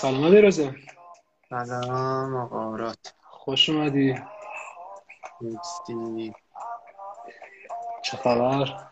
سلام 0.00 0.34
رضا. 0.34 0.72
سلام 1.50 2.36
آقا 2.36 2.92
خوش 3.22 3.68
اومدی. 3.70 4.18
نیستی 5.40 6.34
چه 8.02 8.16
خبر؟ 8.16 8.88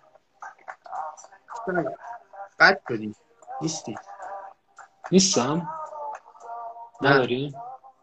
بد 2.58 2.80
شدی 2.88 3.14
نیستی؟ 3.61 3.94
نیستم. 5.12 5.69
نداری؟ 7.02 7.55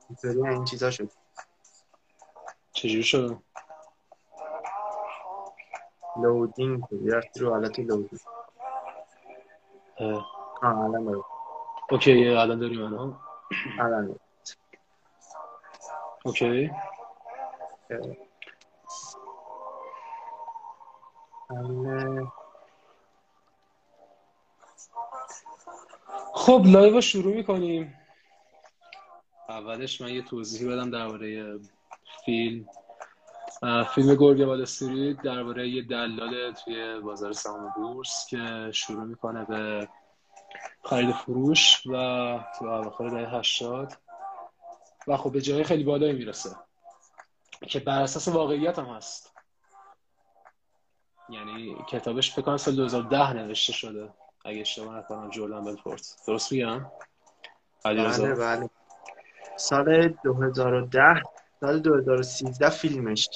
اینطوری 0.09 0.49
این 0.49 0.65
چیزا 0.65 0.91
شد. 0.91 1.11
چجور 2.71 3.03
شد؟ 3.03 3.43
loading 6.17 6.83
رفتی 7.11 7.39
رو 7.39 7.49
حالت 7.49 7.79
loading. 7.79 8.19
آه 9.99 10.25
الان 10.63 11.05
دارم 11.05 11.30
okay 11.91 12.27
الان 12.27 12.59
داری 12.59 12.77
منو 12.77 13.13
الان. 13.79 14.19
okay 16.25 16.71
خب 26.33 26.61
live 26.65 26.93
رو 26.93 27.01
شروع 27.01 27.35
می‌کنیم. 27.35 27.97
اولش 29.49 30.01
من 30.01 30.09
یه 30.09 30.21
توضیحی 30.21 30.71
بدم 30.71 30.91
درباره 30.91 31.59
فیلم. 32.25 32.65
فیلم 33.95 34.15
گرگ 34.15 34.47
وال 34.47 34.61
استریت 34.61 35.21
درباره 35.21 35.69
یه 35.69 35.81
دلال 35.81 36.51
توی 36.51 36.99
بازار 36.99 37.31
سهام 37.31 37.73
بورس 37.75 38.27
که 38.29 38.71
شروع 38.73 39.03
می‌کنه 39.03 39.45
به 39.45 39.89
خرید 40.91 41.11
فروش 41.11 41.87
و 41.87 41.91
تو 42.59 42.65
اواخر 42.65 43.09
دهه 43.09 43.35
80 43.35 43.93
و 45.07 45.17
خب 45.17 45.31
به 45.31 45.41
جای 45.41 45.63
خیلی 45.63 45.83
بالایی 45.83 46.13
می‌رسه. 46.13 46.55
که 47.67 47.79
بر 47.79 48.01
اساس 48.01 48.27
واقعیت 48.27 48.79
هم 48.79 48.85
هست. 48.85 49.33
یعنی 51.29 51.75
کتابش 51.89 52.31
فکر 52.31 52.41
کنم 52.41 52.57
سال 52.57 52.75
2010 52.75 53.33
نوشته 53.33 53.73
شده. 53.73 54.13
اگه 54.45 54.61
اشتباه 54.61 54.97
نکنم 54.97 55.29
جردن 55.29 55.63
بلفورد. 55.63 56.01
درست 56.27 56.51
میگم؟ 56.51 56.91
بله 57.85 58.35
بله. 58.35 58.69
سال 59.55 60.07
2010 60.07 61.21
سال 61.59 61.79
2013 61.79 62.69
فیلمش 62.69 63.29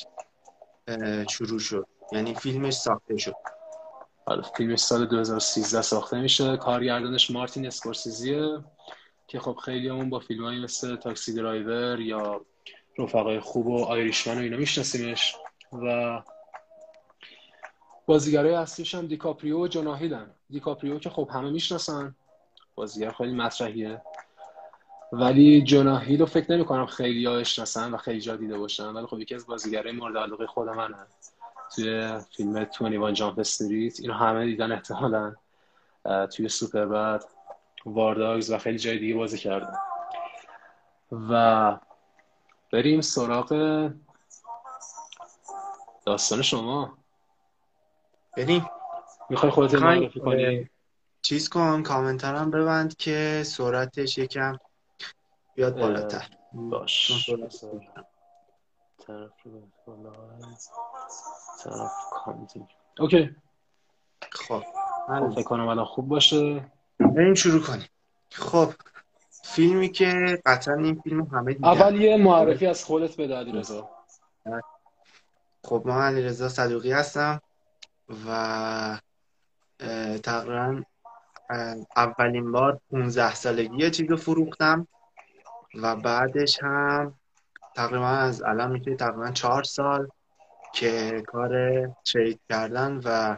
شروع 1.30 1.60
شد. 1.60 1.88
یعنی 2.12 2.36
فیلمش 2.36 2.74
ساخته 2.74 3.18
شد. 3.18 3.36
فیلمش 4.58 4.80
سال 4.80 5.06
2013 5.06 5.82
ساخته 5.82 6.22
میشه. 6.22 6.58
کارگردانش 6.58 7.32
مارتین 7.32 7.68
اسکورسیزیه 7.68 8.64
که 9.28 9.40
خب 9.40 9.56
خیلی 9.56 9.90
همون 9.90 10.10
با 10.10 10.20
فیلمایی 10.20 10.64
مثل 10.64 10.96
تاکسی 10.96 11.34
درایور 11.34 12.00
یا 12.00 12.46
رفقای 12.98 13.40
خوب 13.40 13.68
و 13.68 13.84
آیریشمن 13.84 14.38
و 14.38 14.42
اینا 14.42 14.58
میشناسیمش 14.58 15.36
و 15.74 16.22
بازیگرای 18.06 18.54
اصلیش 18.54 18.96
هم 18.96 19.08
دیکاپریو 19.08 19.64
و 19.64 19.68
جونا 19.68 19.96
هیل 19.96 20.32
دیکاپریو 20.50 21.00
که 21.00 21.10
خب 21.10 21.30
همه 21.34 21.50
می‌شناسن. 21.50 22.16
بازیگر 22.76 23.12
خیلی 23.12 23.34
مطرحیه. 23.34 24.02
ولی 25.12 25.62
جونا 25.62 25.98
هیل 25.98 26.20
رو 26.20 26.26
فکر 26.26 26.52
نمی 26.52 26.66
کنم 26.66 26.86
خیلی 26.86 27.26
ها 27.26 27.38
بشناسن 27.38 27.92
و 27.92 27.98
خیلی 27.98 28.22
جا 28.22 28.36
دیده 28.36 28.58
باشن. 28.58 28.88
ولی 28.88 29.08
خب 29.08 29.20
یکی 29.20 29.36
از 29.36 29.48
بازیگرای 29.48 29.92
مورد 29.92 30.18
علاقه 30.18 30.48
خود 30.48 30.70
منه. 30.70 31.08
توی 31.76 32.20
فیلم 32.38 32.66
21 32.66 33.14
جامپ 33.16 33.40
استریت 33.40 34.00
اینو 34.00 34.14
همه 34.14 34.46
دیدن 34.46 34.72
احتمالاً 34.72 35.36
توی 36.36 36.50
سوپر 36.50 36.86
بد 36.86 37.24
وارداگز 37.86 38.52
و 38.52 38.58
خیلی 38.58 38.80
جای 38.80 39.00
دیگه 39.00 39.16
بازی 39.16 39.38
کردن. 39.38 39.78
و 41.12 41.78
بریم 42.74 43.02
سراغ 43.02 43.50
داستان 46.06 46.42
شما. 46.42 46.98
بریم. 48.38 48.70
می‌خوای 49.30 49.52
خودت 49.52 49.74
معرفی 49.74 50.20
کنی؟ 50.20 50.70
چیز 51.22 51.50
کن 51.50 51.84
کامنتر 51.84 52.36
هم 52.36 52.52
ببند 52.52 52.96
که 52.98 53.44
سرعتش 53.46 54.18
یکم 54.18 54.60
بیاد 55.56 55.80
بالاتر. 55.80 56.30
باش. 56.54 57.30
اوکی. 63.00 63.36
خب. 64.32 64.60
خب. 64.60 64.64
من 65.10 65.32
فکر 65.32 65.44
کنم 65.44 65.68
الان 65.68 65.86
خوب 65.86 66.08
باشه. 66.08 66.72
بریم 67.00 67.34
شروع 67.34 67.62
کنیم. 67.62 67.88
خب. 68.32 68.74
فیلمی 69.44 69.90
که 69.90 70.42
قطعا 70.46 70.76
این 70.76 71.02
فیلم 71.02 71.24
همه 71.24 71.54
دیدن. 71.54 71.68
اول 71.68 72.02
یه 72.02 72.18
معرفی 72.18 72.68
از 72.68 72.84
خودت 72.84 73.18
بده 73.18 73.36
علیرضا. 73.36 73.90
خب 75.64 75.82
من 75.86 76.02
علیرضا 76.02 76.50
صدوقی 76.50 76.92
هستم 76.92 77.42
و 78.28 79.00
تقریبا 80.24 80.84
اولین 81.96 82.52
بار 82.52 82.80
15 82.92 83.36
سالگی 83.36 83.78
یه 83.78 83.90
چیز 83.92 84.10
رو 84.10 84.18
فروختم 84.18 84.88
و 85.82 85.96
بعدش 85.96 86.64
هم 86.64 87.14
تقریبا 87.76 88.08
از 88.08 88.44
الان 88.44 88.72
میشه 88.72 88.96
تقریبا 88.96 89.32
چهار 89.32 89.64
سال 89.64 90.10
که 90.76 91.24
کار 91.28 91.52
ترید 92.14 92.40
کردن 92.50 93.02
و 93.06 93.38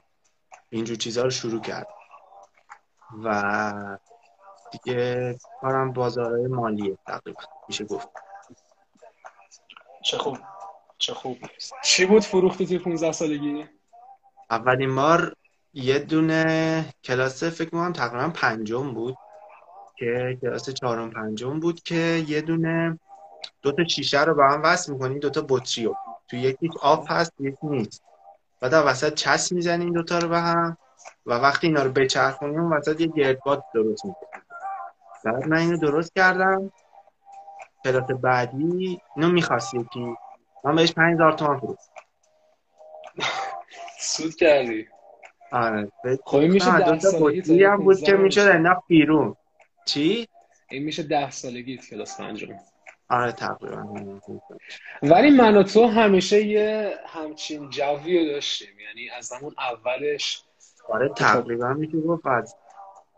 اینجور 0.69 0.97
چیزها 0.97 1.23
رو 1.23 1.29
شروع 1.29 1.61
کرد. 1.61 1.87
و 3.23 3.97
دیگه 4.71 5.35
کارم 5.61 5.93
بازارهای 5.93 6.47
مالیه 6.47 6.97
تقریبا 7.07 7.41
میشه 7.67 7.85
گفت. 7.85 8.07
چه 10.03 10.17
خوب. 10.17 10.37
چه 10.97 11.13
خوب. 11.13 11.37
چی 11.83 12.05
بود 12.05 12.23
فروختی 12.23 12.67
توی 12.67 12.79
15 12.79 13.11
سالگی؟ 13.11 13.65
اولین 14.49 14.95
بار 14.95 15.35
یه 15.73 15.99
دونه 15.99 16.85
کلاس 17.03 17.43
فکر 17.43 17.75
می‌کنم 17.75 17.93
تقریبا 17.93 18.29
پنجم 18.29 18.93
بود 18.93 19.17
که 19.95 20.37
کلاس 20.41 20.69
چهارم 20.69 21.09
پنجم 21.09 21.59
بود 21.59 21.83
که 21.83 22.23
یه 22.27 22.41
دونه 22.41 22.99
دو 23.61 23.71
تا 23.71 23.83
شیشه 23.83 24.23
رو 24.23 24.35
به 24.35 24.43
هم 24.43 24.61
وصل 24.63 24.93
می‌کنی 24.93 25.19
دو 25.19 25.29
تا 25.29 25.45
بطری 25.49 25.85
رو. 25.85 25.95
تو 26.27 26.37
یکیش 26.37 26.71
آب 26.81 27.05
هست 27.09 27.33
یکی 27.39 27.67
نیست. 27.67 28.03
بعد 28.61 28.73
از 28.73 28.85
وسط 28.85 29.13
چسب 29.13 29.55
می‌زنی 29.55 29.83
این 29.83 29.93
دوتا 29.93 30.19
رو 30.19 30.29
به 30.29 30.39
هم 30.39 30.77
و 31.25 31.33
وقتی 31.33 31.67
اینا 31.67 31.83
رو 31.83 31.91
بچرخونی 31.91 32.57
اون 32.57 32.73
وسط 32.73 33.01
یه 33.01 33.07
گردباد 33.07 33.63
درست 33.73 34.05
می‌کنی 34.05 34.41
بعد 35.25 35.47
من 35.47 35.57
اینو 35.57 35.77
درست 35.77 36.15
کردم. 36.15 36.71
کلاس 37.83 38.11
بعدی 38.11 39.01
اینو 39.15 39.29
می‌خواست 39.29 39.73
یکی. 39.73 40.15
من 40.63 40.75
بهش 40.75 40.91
5000 40.91 41.33
تومان 41.33 41.59
فروختم. 41.59 41.91
سود 43.99 44.35
کردی. 44.35 44.87
آره. 45.51 45.91
خب 46.25 46.37
میشه. 46.37 46.79
ده 46.79 46.99
سالگی 46.99 47.63
هم 47.63 47.77
بود 47.77 47.99
که 47.99 48.11
15 48.11 48.23
می‌شد 48.23 48.41
انداخت 48.41 48.81
بیرون. 48.87 49.35
چی؟ 49.85 50.27
این 50.69 50.83
میشه 50.83 51.03
ده 51.03 51.31
سالگی 51.31 51.77
کلاس 51.77 52.17
پنجم. 52.17 52.55
آره 53.09 53.31
تقریبا 53.31 53.83
ولی 55.03 55.29
من 55.29 55.57
و 55.57 55.63
تو 55.63 55.87
همیشه 55.87 56.45
یه 56.45 56.95
همچین 57.07 57.69
جوی 57.69 58.19
رو 58.19 58.33
داشتیم 58.33 58.79
یعنی 58.79 59.09
از 59.09 59.31
همون 59.31 59.55
اولش 59.59 60.43
آره 60.89 61.09
تقریبا 61.09 61.73
میشه 61.73 62.01
گفت 62.01 62.25
از 62.27 62.55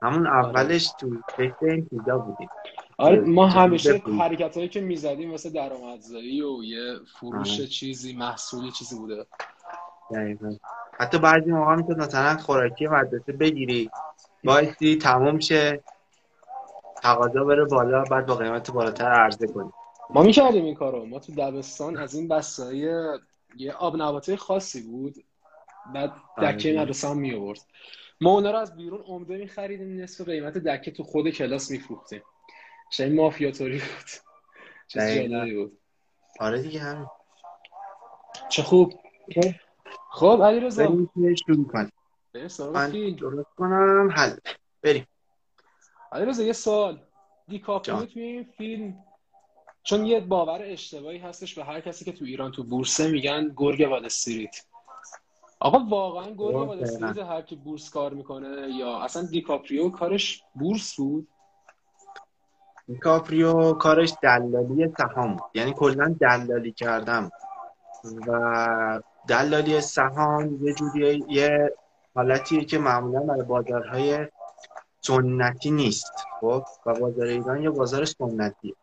همون 0.01 0.27
اولش 0.27 0.91
تو 0.99 1.17
فکر 1.37 1.55
این 1.61 1.87
چیزا 1.89 2.17
بودیم 2.17 2.49
آره 2.97 3.19
ما 3.19 3.47
همیشه. 3.47 4.01
حرکت 4.19 4.57
هایی 4.57 4.69
که 4.69 4.81
می‌زدیم 4.81 5.31
مثل 5.31 5.49
درآمدزایی 5.49 6.41
و 6.41 6.63
یه 6.63 6.95
فروش 7.19 7.59
آره. 7.59 7.67
چیزی 7.67 8.13
محصولی 8.13 8.71
چیزی 8.71 8.95
بوده 8.95 9.25
دقیقاً. 10.15 10.55
حتی 10.99 11.17
بعضی 11.17 11.51
موقع 11.51 11.75
می‌تونی 11.75 11.99
مثلا 11.99 12.37
خوراکی 12.37 12.87
مدرسه 12.87 13.31
بگیری 13.31 13.89
بایستی 14.43 14.97
تموم 14.97 15.39
شه 15.39 15.83
تقاضا 17.03 17.43
بره 17.43 17.65
بالا 17.65 18.03
بعد 18.03 18.25
با 18.25 18.35
قیمت 18.35 18.71
بالاتر 18.71 19.11
عرضه 19.11 19.47
کنی 19.47 19.71
ما 20.09 20.23
می‌کردیم 20.23 20.65
این 20.65 20.75
کارو. 20.75 21.05
ما 21.05 21.19
تو 21.19 21.33
دبستان 21.33 21.97
از 21.97 22.13
این 22.13 22.27
بسایی 22.27 22.89
یه 23.57 23.73
آب 23.73 23.95
نباته 23.95 24.37
خاصی 24.37 24.81
بود. 24.81 25.15
بعد 25.93 26.13
دکه 26.37 26.69
آره. 26.69 26.81
مدرسه 26.81 27.07
هم 27.07 27.17
می 27.17 27.35
آورد 27.35 27.59
ما 28.21 28.31
اونا 28.31 28.51
رو 28.51 28.57
از 28.57 28.75
بیرون 28.75 29.01
عمده 29.01 29.37
میخریدیم 29.37 30.01
نصف 30.01 30.25
قیمت 30.25 30.53
دکه 30.57 30.91
تو 30.91 31.03
خود 31.03 31.29
کلاس 31.29 31.71
میفروختیم. 31.71 32.21
چه 32.91 33.09
مافیاتوری 33.09 33.77
بود. 33.77 34.09
چه 34.87 35.53
بود. 35.55 35.77
آره 36.39 36.61
دیگه 36.61 36.79
همین. 36.79 37.07
چه 38.49 38.63
خوب. 38.63 38.93
خب 40.11 40.41
علی 40.43 40.59
رضا 40.59 40.87
بریم 40.87 41.35
شروع 41.35 41.67
کنیم. 41.67 41.91
من 42.73 42.91
درست 42.91 43.47
کنم 43.57 44.09
حل. 44.15 44.37
بریم. 44.81 45.07
علی 46.11 46.25
رضا 46.25 46.43
یه 46.43 46.53
سوال. 46.53 46.99
دیکاپریو. 47.47 48.05
توی 48.05 48.21
این 48.21 48.43
فیلم 48.43 49.03
چون 49.89 50.05
یه 50.05 50.19
باور 50.19 50.59
اشتباهی 50.63 51.17
هستش 51.17 51.55
به 51.55 51.63
هر 51.63 51.79
کسی 51.79 52.05
که 52.05 52.11
تو 52.11 52.25
ایران 52.25 52.51
تو 52.51 52.63
بورسه 52.63 53.11
میگن 53.11 53.53
گرگ 53.57 53.87
وال 53.89 54.05
استریت. 54.05 54.65
آقا 55.59 55.79
واقعا 55.89 56.31
گرگ 56.31 56.55
وال 56.55 56.83
استریت 56.83 57.17
هر 57.17 57.41
کی 57.41 57.55
بورس 57.55 57.89
کار 57.89 58.13
می‌کنه 58.13 58.69
یا 58.79 58.97
اصلا 58.97 59.23
دیکاپریو 59.23 59.89
کارش 59.89 60.43
بورس 60.55 60.95
بود؟ 60.95 61.27
دیکاپریو 62.87 63.73
کارش 63.73 64.13
دلالی 64.23 64.93
سهام 64.97 65.35
بود. 65.35 65.49
یعنی 65.53 65.73
کلا 65.73 66.15
دلالی 66.21 66.71
کردن 66.71 67.29
و 68.27 69.01
دلالی 69.27 69.81
سهام 69.81 70.65
یه 70.65 70.73
جوری 70.73 71.25
یه 71.29 71.73
حالتیه 72.15 72.65
که 72.65 72.77
معمولا 72.77 73.19
برای 73.19 73.43
بازارهای 73.43 74.27
سنتی 75.01 75.71
نیست. 75.71 76.13
خب؟ 76.41 76.63
و 76.85 76.93
بازار 76.99 77.25
ایران 77.25 77.63
یه 77.63 77.69
بازار 77.69 78.05
سنتیه. 78.05 78.75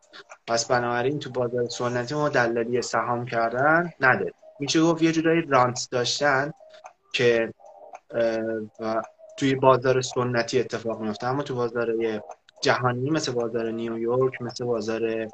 پس 0.47 0.65
بنابراین 0.65 1.19
تو 1.19 1.29
بازار 1.29 1.65
سنتی 1.65 2.15
ما 2.15 2.29
دلالی 2.29 2.81
سهام 2.81 3.25
کردن 3.25 3.93
نداره. 3.99 4.33
میشه 4.59 4.81
گفت 4.81 5.01
یه 5.01 5.11
جورایی 5.11 5.41
رانت 5.41 5.87
داشتن 5.91 6.51
که 7.13 7.53
توی 9.37 9.55
بازار 9.55 10.01
سنتی 10.01 10.59
اتفاق 10.59 11.01
میفته 11.01 11.27
اما 11.27 11.43
تو 11.43 11.55
بازار 11.55 11.95
جهانی 12.61 13.09
مثل 13.09 13.31
بازار 13.31 13.71
نیویورک 13.71 14.41
مثل 14.41 14.65
بازار 14.65 15.27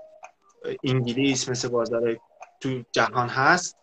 انگلیس 0.84 1.50
مثل 1.50 1.68
بازار 1.68 2.18
تو 2.60 2.84
جهان 2.92 3.30
هست. 3.30 3.78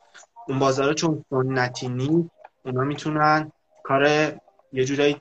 اون 0.48 0.58
بازار 0.58 0.92
چون 0.94 1.24
سنتی 1.30 1.88
نیست 1.88 2.30
اونا 2.64 2.84
می‌تونن 2.84 3.52
کار 3.82 4.04
یه 4.72 4.84
جورایی 4.84 5.20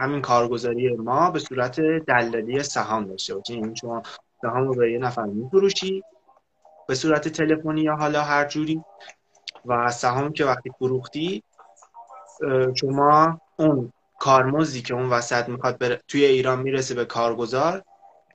همین 0.00 0.22
کارگزاری 0.22 0.96
ما 0.96 1.30
به 1.30 1.38
صورت 1.38 1.80
دلالی 1.80 2.62
سهام 2.62 3.04
داشته 3.04 3.34
باشه 3.34 3.54
یعنی 3.54 3.76
شما 3.76 4.02
سهام 4.44 4.70
به 4.70 4.92
یه 4.92 4.98
نفر 4.98 5.24
میفروشی. 5.24 6.02
به 6.88 6.94
صورت 6.94 7.28
تلفنی 7.28 7.80
یا 7.80 7.96
حالا 7.96 8.22
هر 8.22 8.44
جوری. 8.44 8.84
و 9.66 9.90
سهام 9.90 10.32
که 10.32 10.44
وقتی 10.44 10.70
فروختی 10.78 11.42
شما 12.74 13.40
اون 13.56 13.92
کارمزدی 14.18 14.82
که 14.82 14.94
اون 14.94 15.10
وسط 15.10 15.48
می‌خواد 15.48 15.78
بره 15.78 16.00
توی 16.08 16.24
ایران 16.24 16.60
می‌رسه 16.60 16.94
به 16.94 17.04
کارگزار 17.04 17.82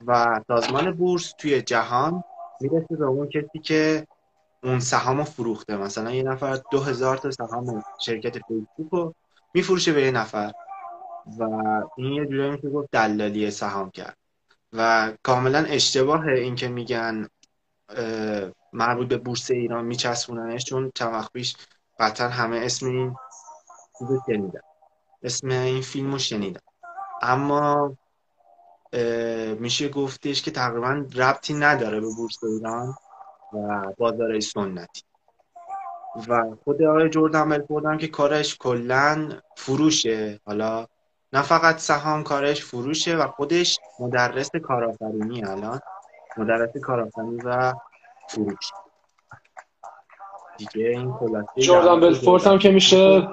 و 0.06 0.40
سازمان 0.48 0.92
بورس 0.92 1.34
توی 1.38 1.62
جهان 1.62 2.24
می‌رسه 2.60 2.96
به 2.96 3.06
اون 3.06 3.28
کسی 3.28 3.58
که 3.58 4.06
اون 4.62 4.80
سهام 4.80 5.18
رو 5.18 5.24
فروخته. 5.24 5.76
مثلا 5.76 6.10
یه 6.10 6.22
نفر 6.22 6.58
دو 6.70 6.80
هزار 6.80 7.16
تا 7.16 7.30
سهام 7.30 7.82
شرکت 8.00 8.32
فیسبوک 8.32 8.92
رو 8.92 9.14
میفروشه 9.54 9.92
به 9.92 10.02
یه 10.02 10.10
نفر. 10.10 10.52
و 11.38 11.44
این 11.96 12.12
یه 12.12 12.26
جورایی 12.26 12.50
میشه 12.50 12.70
گفت 12.70 12.88
دلالی 12.92 13.50
سهام 13.50 13.90
کرد. 13.90 14.16
و 14.72 15.12
کاملا 15.22 15.58
اشتباه 15.58 16.26
این 16.26 16.54
که 16.54 16.68
میگن 16.68 17.28
مربوط 18.72 19.08
به 19.08 19.16
بورس 19.16 19.50
ایران 19.50 19.84
میچسبوننش 19.84 20.64
چون 20.64 20.92
چند 20.94 21.12
وقت 21.12 21.30
قطعا 21.98 22.28
همه 22.28 22.56
اسم 22.56 22.86
این 22.86 23.16
شنیدن. 24.26 24.60
اسم 25.22 25.48
این 25.48 25.82
فیلم 25.82 26.12
رو 26.12 26.18
شنیدن. 26.18 26.60
اما 27.22 27.96
میشه 29.58 29.88
گفتش 29.88 30.42
که 30.42 30.50
تقریبا 30.50 31.04
ربطی 31.14 31.54
نداره 31.54 32.00
به 32.00 32.06
بورس 32.16 32.44
ایران 32.44 32.94
و 33.52 33.82
بازار 33.98 34.40
سنتی. 34.40 35.02
و 36.28 36.56
خود 36.64 36.82
آقای 36.82 37.08
جردن 37.08 37.48
بلفورد 37.48 38.00
که 38.00 38.08
کارش 38.08 38.56
کلا 38.58 39.40
فروشه. 39.56 40.40
حالا 40.44 40.86
نه 41.32 41.42
فقط 41.42 41.78
سهام 41.78 42.22
کارش 42.22 42.64
فروشه 42.64 43.16
و 43.16 43.26
خودش 43.26 43.78
مدرس 44.00 44.50
کارآفرینی 44.56 45.44
الان. 45.44 45.80
مدرس 46.36 46.76
کارآفرینی 46.76 47.40
و 47.44 47.74
فروش. 48.28 48.72
دیگه 50.58 50.88
این 50.88 51.14
جردن 51.56 51.84
در 51.84 51.90
مورد 51.90 52.00
بلفورت 52.00 52.46
هم 52.46 52.58
که 52.58 52.70
میشه. 52.70 53.28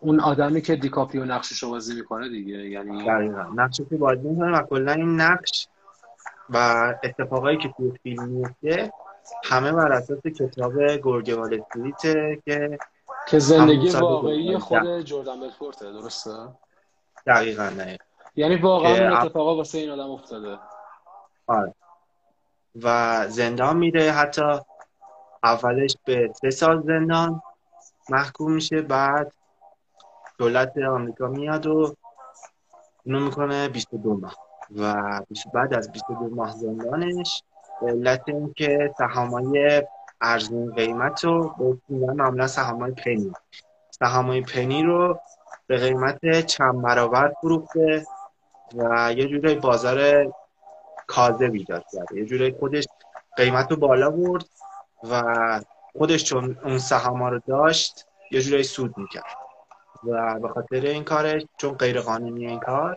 اون 0.00 0.20
آدمی 0.20 0.62
که 0.62 0.76
دیکاپریو 0.76 1.24
نقشش 1.24 1.62
رو 1.62 1.70
بازی 1.70 1.94
می‌کنه 1.94 2.28
دیگه 2.28 2.56
یعنی 2.56 3.06
دقیقا. 3.06 3.42
نقشی 3.42 3.84
که 3.84 3.96
بازی 3.96 4.28
می‌کنه 4.28 4.58
و 4.58 4.62
کلا 4.66 4.92
این 4.92 5.20
نقش 5.20 5.68
و 6.50 6.56
اتفاقایی 7.04 7.58
که 7.58 7.74
توی 7.76 7.92
فیلم 8.02 8.24
میفته 8.24 8.92
همه 9.44 9.72
بر 9.72 9.92
اساس 9.92 10.18
کتاب 10.18 10.72
گرگ 10.82 11.34
وال 11.38 11.60
استریته 11.60 12.42
که 12.44 12.78
که 13.28 13.38
زندگی 13.38 13.90
واقعی 13.90 14.52
2010. 14.52 14.58
خود 14.58 15.00
جردن 15.00 15.40
بلفورته 15.40 15.92
درسته؟ 15.92 16.30
دقیقا 17.28 17.68
نه 17.68 17.98
یعنی 18.36 18.56
واقعا 18.56 18.92
اون 18.92 19.12
اب- 19.12 19.24
اتفاقا 19.24 19.56
واسه 19.56 19.78
این 19.78 19.90
آدم 19.90 20.10
افتاده. 20.10 20.58
آره. 21.46 21.74
و 22.82 23.24
زندان 23.28 23.76
میره 23.76 24.12
حتی 24.12 24.58
اولش 25.44 25.96
به 26.04 26.32
سه 26.40 26.50
سال 26.50 26.82
زندان 26.82 27.42
محکوم 28.10 28.52
میشه 28.52 28.82
بعد 28.82 29.32
دولت 30.38 30.72
آمریکا 30.78 31.26
میاد 31.26 31.66
و 31.66 31.94
اینو 33.04 33.20
می‌کنه 33.20 33.68
22 33.68 34.16
ماه. 34.16 34.34
و 34.76 34.94
بعد 35.54 35.74
از 35.74 35.92
22 35.92 36.34
ماه 36.34 36.50
زندانش 36.50 37.42
به 37.80 37.86
علت 37.90 38.22
اینکه 38.26 38.94
سهامای 38.98 39.82
ارزون 40.20 40.74
قیمت 40.74 41.24
رو 41.24 41.54
به 41.58 41.78
میگن 41.88 42.12
معمولا 42.12 42.46
سهامای 42.46 42.90
پنی. 42.92 43.32
سهامای 43.90 44.40
پنی 44.40 44.82
رو 44.82 45.20
به 45.68 45.76
قیمت 45.76 46.46
چند 46.46 46.82
برابر 46.82 47.32
فروخته 47.40 48.06
و 48.76 49.12
یه 49.12 49.28
جوری 49.28 49.54
بازار 49.54 50.26
کاذب 51.06 51.52
ایجاد 51.52 51.84
کرده. 51.92 52.16
یه 52.16 52.24
جوری 52.24 52.52
خودش 52.52 52.84
قیمت 53.36 53.70
رو 53.70 53.76
بالا 53.76 54.10
برد 54.10 54.44
و 55.10 55.60
خودش 55.98 56.24
چون 56.24 56.58
اون 56.64 56.78
سهاما 56.78 57.28
رو 57.28 57.40
داشت 57.46 58.06
یه 58.30 58.40
جوری 58.40 58.62
سود 58.62 58.98
می‌کرد. 58.98 59.36
و 60.04 60.38
به 60.40 60.48
خاطر 60.48 60.80
این 60.80 61.04
کارش 61.04 61.42
چون 61.56 61.72
غیر 61.74 62.00
قانونی 62.00 62.46
این 62.46 62.60
کار 62.60 62.96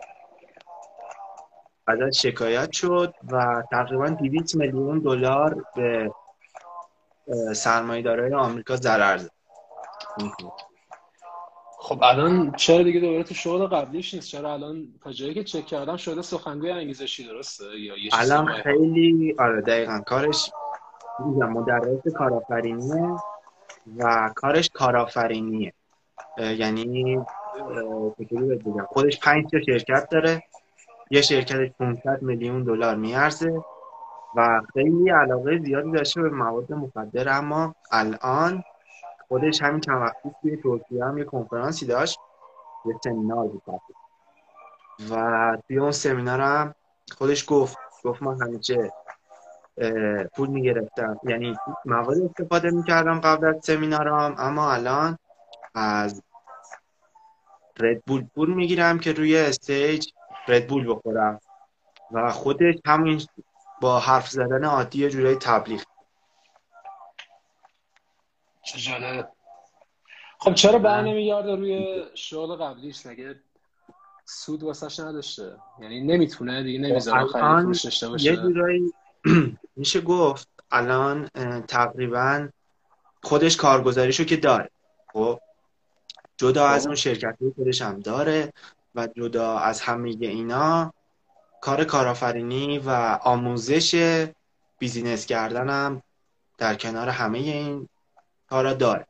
ازش 1.86 2.22
شکایت 2.22 2.72
شد 2.72 3.14
و 3.30 3.62
تقریبا 3.70 4.08
200 4.08 4.56
میلیون 4.56 4.98
دلار 4.98 5.64
به 5.76 6.10
سرمایه‌دارای 7.54 8.34
آمریکا 8.34 8.76
ضرر 8.76 9.16
زد. 9.16 9.30
خب 11.84 12.02
الان 12.02 12.52
چرا 12.56 12.82
دیگه 12.82 13.00
دوباره 13.00 13.22
تو 13.22 13.34
شغل 13.34 13.66
قبلیش 13.66 14.14
نیست؟ 14.14 14.28
چرا 14.28 14.52
الان 14.52 14.88
تا 15.04 15.12
جایی 15.12 15.34
که 15.34 15.44
چک 15.44 15.66
کردم 15.66 15.96
شده 15.96 16.22
سخنگوی 16.22 16.70
انگیزشی 16.70 17.24
درسته؟ 17.28 17.64
یا 17.64 17.96
یه 17.96 18.10
الان 18.12 18.46
خیلی 18.46 19.34
آره 19.38 19.60
دقیقا. 19.60 20.00
کارش 20.06 20.50
مدرس 21.26 22.14
کارآفرینیه 22.18 23.16
و 23.98 24.30
کارش 24.34 24.70
کارآفرینیه. 24.74 25.72
یعنی 26.38 27.18
بگم؟ 28.18 28.86
خودش 28.88 29.20
پنج 29.20 29.44
تا 29.50 29.60
شرکت 29.66 30.08
داره. 30.10 30.42
یه 31.10 31.22
شرکتش 31.22 31.68
500 31.78 32.22
میلیون 32.22 32.62
دلار 32.62 32.96
میارزه 32.96 33.62
و 34.36 34.60
خیلی 34.72 35.10
علاقه 35.10 35.58
زیادی 35.58 35.90
داشته 35.90 36.22
به 36.22 36.30
مواد 36.30 36.72
مخدر 36.72 37.28
اما 37.28 37.74
الان 37.92 38.64
خودش 39.32 39.62
همین 39.62 39.80
چند 39.80 40.02
وقت 40.02 40.16
پیش 40.22 40.32
توی 40.42 40.56
ترکیه 40.56 41.04
هم 41.04 41.18
یه 41.18 41.24
کنفرانسی 41.24 41.86
داشت 41.86 42.18
یه 42.84 42.94
سمینار 43.04 43.46
بود. 43.46 43.62
و 45.10 45.56
توی 45.68 45.78
اون 45.78 45.90
سمینار 45.90 46.40
هم 46.40 46.74
خودش 47.18 47.44
گفت 47.48 47.78
گفت 48.04 48.22
ما 48.22 48.34
همیشه 48.34 48.92
پول 50.36 50.48
می‌گرفتم. 50.48 51.20
یعنی 51.24 51.56
مواد 51.84 52.18
استفاده 52.18 52.70
می‌کردم 52.70 53.20
قبل 53.20 53.46
از 53.46 53.64
سمینارم 53.64 54.34
اما 54.38 54.72
الان 54.72 55.18
از 55.74 56.22
ردبول 57.80 58.26
پول 58.34 58.54
می‌گیرم 58.54 58.98
که 58.98 59.12
روی 59.12 59.38
استیج 59.38 60.08
ردبول 60.48 60.90
بخورم. 60.90 61.40
و 62.10 62.30
خودش 62.30 62.74
همین 62.86 63.20
با 63.80 63.98
حرف 63.98 64.28
زدن 64.28 64.64
عادی 64.64 65.08
جورای 65.08 65.36
تبلیغ 65.36 65.82
چه 68.64 69.28
خب 70.38 70.54
چرا 70.54 70.78
بر 70.78 71.02
نمیگرده 71.02 71.56
روی 71.56 72.04
شغل 72.14 72.56
قبلیش؟ 72.56 73.06
مگه 73.06 73.40
سود 74.24 74.62
واسش 74.62 75.00
نداشته؟ 75.00 75.56
یعنی 75.80 76.00
نمی‌تونه 76.00 76.62
دیگه 76.62 76.78
نمی‌ذاره 76.78 77.26
خب، 77.26 77.32
خرید 77.32 77.66
داشته 77.66 78.08
باشه. 78.08 78.24
یه 78.24 78.36
جورایی 78.36 78.92
میشه 79.76 80.00
گفت 80.00 80.48
الان 80.70 81.28
تقریبا 81.68 82.48
خودش 83.22 83.56
کارگزاریشو 83.56 84.24
که 84.24 84.36
داره. 84.36 84.70
خب؟ 85.12 85.40
جدا 86.36 86.66
از 86.66 86.82
خب. 86.82 86.88
اون 86.88 86.96
شرکت 86.96 87.36
خودش 87.56 87.82
هم 87.82 88.00
داره 88.00 88.52
و 88.94 89.08
جدا 89.16 89.58
از 89.58 89.80
همه 89.80 90.16
اینا 90.20 90.92
کار 91.60 91.84
کارآفرینی 91.84 92.78
و 92.78 93.18
آموزش 93.22 94.26
بیزینس 94.78 95.26
کردن 95.26 95.70
هم 95.70 96.02
در 96.58 96.74
کنار 96.74 97.08
همه 97.08 97.38
این 97.38 97.88
کارا 98.52 98.74
داره. 98.74 99.06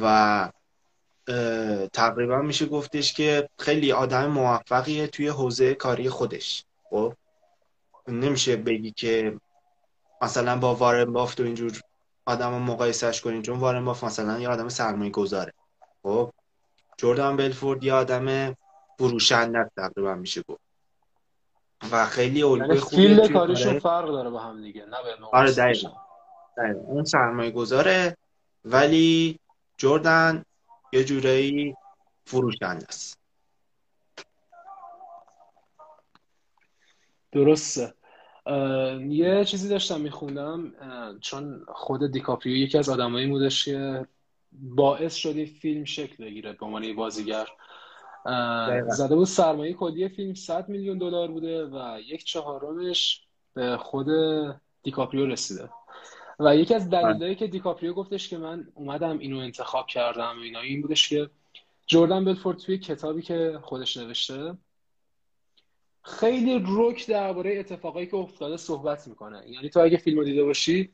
و 0.00 0.48
تقریبا 1.92 2.42
میشه 2.42 2.66
گفتش 2.66 3.12
که 3.12 3.48
خیلی 3.58 3.92
آدم 3.92 4.26
موفقیه 4.26 5.06
توی 5.06 5.28
حوزه 5.28 5.74
کاری 5.74 6.08
خودش. 6.08 6.64
خب؟ 6.90 7.14
نمیشه 8.08 8.56
بگی 8.56 8.90
که 8.90 9.38
مثلا 10.22 10.56
با 10.56 10.74
وارن 10.74 11.12
بافت 11.12 11.40
و 11.40 11.42
اینجور 11.42 11.80
آدم 12.26 12.52
مقایسهش 12.52 13.20
کنیم 13.20 13.42
چون 13.42 13.58
وارن 13.58 13.84
بافت 13.84 14.04
مثلا 14.04 14.38
یه 14.40 14.48
آدم 14.48 14.68
سرمایه 14.68 15.10
گذاره 15.10 15.52
خب؟ 16.02 16.32
جردن 16.96 17.36
بلفورد 17.36 17.84
یه 17.84 17.92
آدم 17.92 18.56
فروشنده 18.98 19.70
تقریبا 19.76 20.14
میشه 20.14 20.42
گفت. 20.48 20.60
و 21.92 22.06
خیلی 22.06 22.42
الگوی 22.42 22.68
یعنی 22.68 22.80
خوبی 22.80 22.96
field 22.96 23.32
کاریشون 23.32 23.78
فرق 23.78 24.06
داره 24.06 24.30
با 24.30 24.38
هم 24.38 24.62
دیگه 24.62 24.84
نه 24.84 24.96
آره 25.32 25.52
دقیقا. 25.52 25.90
اون 26.86 27.04
سرمایه 27.04 27.50
گذاره 27.50 28.16
ولی 28.64 29.38
جردن 29.76 30.44
یه 30.92 31.04
جورایی 31.04 31.74
فروشنده 32.24 32.86
است. 32.88 33.18
درسته. 37.32 37.94
یه 39.08 39.44
چیزی 39.44 39.68
داشتم 39.68 40.00
میخوندم 40.00 40.72
چون 41.20 41.64
خود 41.68 42.12
دیکاپریو 42.12 42.56
یکی 42.56 42.78
از 42.78 42.88
آدمایی 42.88 43.26
بودش 43.26 43.64
که 43.64 44.06
باعث 44.52 45.14
شدی 45.14 45.46
فیلم 45.46 45.84
شکل 45.84 46.24
بگیره 46.24 46.52
به 46.52 46.66
عنوان 46.66 46.96
بازیگر. 46.96 47.48
زده 48.88 49.14
بود 49.14 49.26
سرمایه 49.26 49.74
کلی 49.74 50.08
فیلم 50.08 50.34
100 50.34 50.68
میلیون 50.68 50.98
دلار 50.98 51.28
بوده 51.28 51.66
و 51.66 52.00
یک 52.06 52.24
چهارمش 52.24 53.26
به 53.54 53.76
خود 53.76 54.06
دیکاپریو 54.82 55.26
رسیده. 55.26 55.68
و 56.40 56.56
یکی 56.56 56.74
از 56.74 56.90
دلایلی 56.90 57.34
که 57.34 57.46
دیکاپریو 57.46 57.94
گفتش 57.94 58.28
که 58.28 58.38
من 58.38 58.68
اومدم 58.74 59.18
اینو 59.18 59.38
انتخاب 59.38 59.86
کردم 59.86 60.38
و 60.38 60.42
اینا 60.42 60.60
این 60.60 60.82
بودش 60.82 61.08
که 61.08 61.30
جردن 61.86 62.24
بلفورد 62.24 62.58
توی 62.58 62.78
کتابی 62.78 63.22
که 63.22 63.58
خودش 63.62 63.96
نوشته 63.96 64.54
خیلی 66.02 66.58
روک 66.58 67.06
درباره 67.06 67.58
اتفاقایی 67.58 68.06
که 68.06 68.16
افتاده 68.16 68.56
صحبت 68.56 69.08
می‌کنه. 69.08 69.50
یعنی 69.50 69.68
تو 69.68 69.80
اگه 69.80 69.96
فیلم 69.96 70.18
رو 70.18 70.24
دیده 70.24 70.44
باشی 70.44 70.90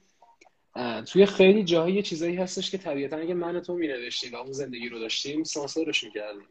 توی 1.06 1.26
خیلی 1.26 1.64
جاهای 1.64 2.02
چیزایی 2.02 2.36
هستش 2.36 2.70
که 2.70 2.78
طبیعتا 2.78 3.16
اگه 3.16 3.34
من 3.34 3.60
تو 3.60 3.74
مینوشتیم 3.74 4.32
و 4.32 4.36
اون 4.36 4.52
زندگی 4.52 4.88
رو 4.88 4.98
داشتیم 4.98 5.44
سانسورش 5.44 6.04
می‌کردیم. 6.04 6.46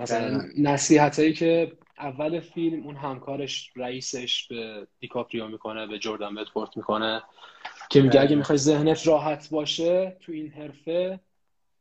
مثلا 0.00 0.42
نصیحت 0.58 1.18
هایی 1.18 1.32
که 1.32 1.72
اول 1.98 2.40
فیلم 2.40 2.82
اون 2.82 2.96
همکارش 2.96 3.72
رئیسش 3.76 4.48
به 4.50 4.86
دیکاپریو 5.00 5.48
می‌کنه 5.48 5.86
به 5.86 5.98
جردن 5.98 6.34
بلفورد 6.34 6.70
می‌کنه 6.76 7.22
که 7.90 8.02
میگه 8.02 8.20
اگه 8.20 8.36
می‌خوای 8.36 8.58
ذهنت 8.58 9.06
راحت 9.06 9.50
باشه 9.50 10.16
تو 10.20 10.32
این 10.32 10.50
حرفه 10.50 11.20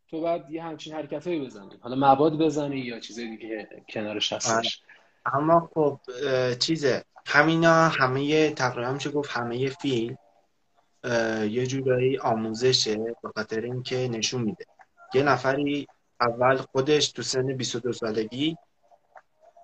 تو 0.10 0.22
باید 0.22 0.42
یه 0.50 0.64
همچین 0.64 0.94
حرکت 0.94 1.28
هایی 1.28 1.40
بزنی. 1.40 1.78
حالا 1.82 1.96
مواد 1.96 2.38
بزنی 2.38 2.80
یا 2.80 3.00
چیزای 3.00 3.38
دیگه 3.38 3.70
کنارش 3.90 4.34
هستش. 4.34 4.82
اما 5.26 5.70
خب 5.74 6.00
چیزه. 6.60 7.04
همینا 7.26 7.88
همه 7.88 8.50
تقریبا 8.50 8.92
میشه 8.94 9.12
گفت 9.12 9.30
همه 9.32 9.70
فیلم 9.70 10.18
یه 11.50 11.68
جورایی 11.68 12.18
آموزشه 12.18 12.96
به 12.96 13.30
خاطر 13.36 13.62
اینکه 13.62 13.96
نشون 14.12 14.42
میده. 14.42 14.66
یه 15.14 15.24
نفری 15.24 15.88
اول 16.22 16.58
خودش 16.58 17.12
تو 17.12 17.22
سن 17.22 17.54
22 17.54 17.94
سالگی 17.94 18.58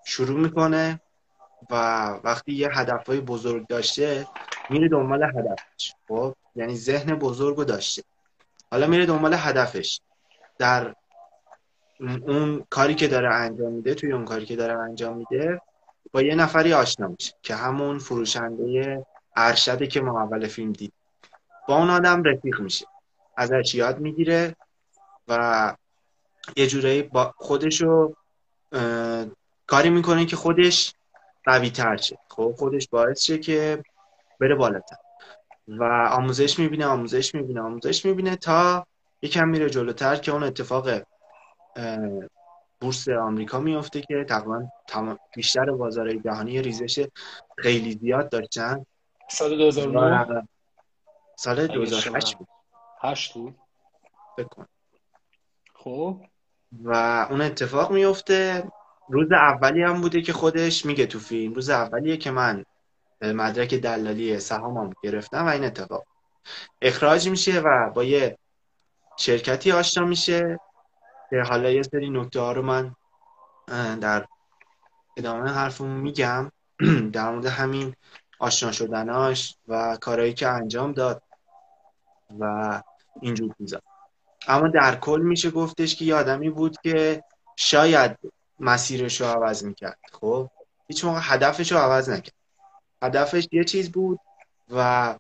شروع 0.06 0.40
می‌کنه 0.40 1.02
و 1.70 1.76
وقتی 2.24 2.54
یه 2.54 2.70
هدفهای 2.74 3.20
بزرگ 3.22 3.68
داشته 3.68 4.28
میره 4.70 4.90
دنبال 4.90 5.24
هدفش 5.24 5.94
خب؟ 6.08 6.36
یعنی 6.56 6.76
ذهن 6.76 7.16
بزرگ 7.16 7.58
داشته. 7.66 8.04
حالا 8.72 8.88
میره 8.88 9.06
دنبال 9.06 9.34
هدفش. 9.34 10.00
در 10.58 10.96
اون 12.00 12.66
کاری 12.70 12.96
که 12.96 13.08
داره 13.08 13.34
انجام 13.34 13.72
میده 13.72 13.94
توی 13.94 14.12
اون 14.12 14.26
کاری 14.26 14.46
که 14.46 14.56
داره 14.56 14.80
انجام 14.80 15.18
میده 15.18 15.62
با 16.12 16.22
یه 16.22 16.36
نفری 16.36 16.74
آشنا 16.74 17.08
میشه 17.08 17.34
که 17.42 17.56
همون 17.56 18.00
فروشنده 18.00 19.06
ارشده 19.36 19.88
که 19.88 20.02
ما 20.02 20.22
اول 20.22 20.48
فیلم 20.48 20.72
دید 20.72 20.94
با 21.68 21.78
اون 21.78 21.90
آدم 21.90 22.24
رفیق 22.24 22.60
میشه. 22.60 22.86
ازش 23.38 23.76
یاد 23.76 24.00
می‌گیره 24.00 24.56
و 25.28 25.76
یه 26.56 26.68
جورایی 26.68 27.04
با 27.04 27.34
خودشو 27.38 28.14
کاری 29.68 29.90
می‌کنه 29.90 30.26
که 30.26 30.36
خودش 30.36 30.94
قوی 31.46 31.70
تر 31.70 31.98
شه. 31.98 32.18
خب 32.30 32.56
خودش 32.58 32.88
باعث 32.88 33.22
شه 33.22 33.38
که 33.38 33.84
بره 34.40 34.56
بالاتر. 34.56 34.96
و 35.68 35.84
آموزش 36.12 36.60
می‌بینه 36.60 36.86
آموزش 36.86 37.36
می‌بینه 37.36 37.62
آموزش 37.62 38.06
می‌بینه 38.06 38.36
تا 38.36 38.88
یکم 39.22 39.48
میره 39.48 39.70
جلوتر 39.70 40.16
که 40.16 40.32
اون 40.32 40.44
اتفاق 40.44 40.90
بورس 42.82 43.10
آمریکا 43.10 43.60
میفته 43.60 44.02
که 44.02 44.26
تقریبا 44.30 45.18
بیشتر 45.36 45.72
بازارهای 45.72 46.20
جهانی 46.20 46.62
ریزش 46.62 47.08
خیلی 47.58 47.92
زیاد 47.92 48.30
داشتن 48.30 48.86
سال 49.30 49.58
2009 49.58 50.48
سال 51.36 51.68
2008 51.68 52.38
بود. 52.38 52.48
8 53.02 53.34
بود. 53.34 53.56
بکن 54.38 54.66
خب. 55.74 56.22
و 56.84 56.94
اون 57.30 57.42
اتفاق 57.42 57.92
میفته. 57.92 58.64
روز 59.10 59.32
اولی 59.32 59.84
هم 59.84 60.02
بوده 60.02 60.22
که 60.22 60.34
خودش 60.34 60.86
میگه 60.86 61.06
تو 61.06 61.20
فیلم 61.20 61.54
روز 61.54 61.70
اولیه 61.70 62.18
که 62.18 62.32
من 62.32 62.66
مدرک 63.22 63.74
دلالی 63.74 64.40
سهامم 64.40 64.94
گرفتم 65.04 65.46
و 65.46 65.50
این 65.50 65.64
اتفاق. 65.64 66.06
اخراج 66.82 67.30
میشه 67.30 67.60
و 67.60 67.90
با 67.90 68.04
یه 68.04 68.38
شرکتی 69.18 69.72
آشنا 69.72 70.06
میشه 70.06 70.60
که 71.30 71.42
حالا 71.50 71.70
یه 71.70 71.84
سری 71.84 72.10
نکته 72.10 72.40
ها 72.40 72.52
رو 72.52 72.62
من 72.62 72.96
در 74.00 74.26
ادامه 75.18 75.52
حرفمون 75.52 76.00
میگم. 76.00 76.52
در 77.14 77.32
مورد 77.32 77.46
همین 77.46 77.96
آشنا 78.40 78.72
شدناش 78.72 79.56
و 79.68 79.98
کارهایی 80.02 80.34
که 80.34 80.48
انجام 80.48 80.92
داد 80.92 81.24
و 82.40 82.82
اینجور 83.22 83.54
چیزا. 83.58 83.82
اما 84.48 84.68
در 84.68 84.96
کل 84.96 85.22
میشه 85.22 85.52
گفتش 85.52 85.96
که 85.96 86.06
یه 86.06 86.16
آدمی 86.16 86.50
بود 86.50 86.78
که 86.84 87.24
شاید 87.56 88.18
مسیرش 88.60 89.22
رو 89.22 89.28
عوض 89.28 89.64
می‌کرد. 89.64 90.00
خب؟ 90.12 90.50
هیچ 90.88 91.06
موقع 91.06 91.20
هدفش 91.22 91.72
رو 91.72 91.78
عوض 91.78 92.10
نکرد. 92.10 92.34
هدفش 93.04 93.48
یه 93.52 93.64
چیز 93.64 93.92
بود 93.92 94.20
و 94.70 95.16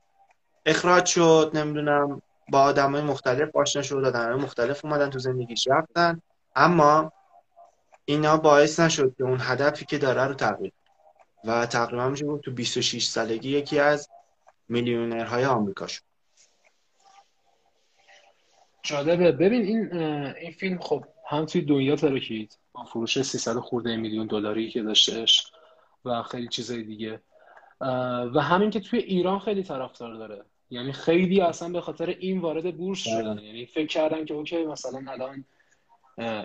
اخراج 0.65 1.05
شد 1.05 1.51
نمی‌دونم 1.53 2.21
با 2.49 2.61
آدم 2.61 2.91
های 2.91 3.01
مختلف 3.01 3.55
آشنا 3.55 3.81
شد 3.81 4.05
آدم 4.05 4.25
های 4.25 4.43
مختلف 4.43 4.85
اومدن 4.85 5.09
تو 5.09 5.19
زندگیش 5.19 5.67
رفتن. 5.67 6.21
اما 6.55 7.11
اینا 8.05 8.37
باعث 8.37 8.79
نشد 8.79 9.15
که 9.17 9.23
اون 9.23 9.37
هدفی 9.41 9.85
که 9.85 9.97
داره 9.97 10.25
رو 10.25 10.33
تغییر 10.33 10.73
و 11.43 11.65
تقریبا 11.65 12.09
میشه 12.09 12.25
بود 12.25 12.41
تو 12.41 12.51
26 12.51 13.05
سالگی 13.05 13.49
یکی 13.49 13.79
از 13.79 14.09
میلیونرهای 14.69 15.45
آمریکا 15.45 15.87
شد. 15.87 16.06
جالبه. 18.87 19.31
ببین 19.31 19.61
این 19.61 19.93
این 20.41 20.51
فیلم 20.51 20.79
خب 20.79 21.05
هم 21.29 21.45
توی 21.45 21.61
دنیا 21.61 21.95
ترکید 21.95 22.57
با 22.73 22.83
فروش 22.83 23.21
300 23.21 23.53
خورده 23.53 23.95
میلیون 23.95 24.27
دلاری 24.27 24.69
که 24.69 24.81
داشتش 24.81 25.51
و 26.05 26.23
خیلی 26.23 26.47
چیزای 26.47 26.83
دیگه. 26.83 27.19
و 28.35 28.41
همین 28.41 28.69
که 28.69 28.79
توی 28.79 28.99
ایران 28.99 29.39
خیلی 29.39 29.63
طرفدار 29.63 30.13
داره. 30.13 30.41
یعنی 30.69 30.91
خیلی 30.91 31.41
اصلا 31.41 31.69
به 31.69 31.81
خاطر 31.81 32.15
این 32.19 32.39
وارد 32.39 32.77
بورس 32.77 33.07
بله. 33.07 33.21
شدن. 33.21 33.39
یعنی 33.39 33.65
فکر 33.65 33.87
کردن 33.87 34.25
که 34.25 34.33
اوکی 34.33 34.65
مثلا 34.65 35.11
الان 35.11 35.45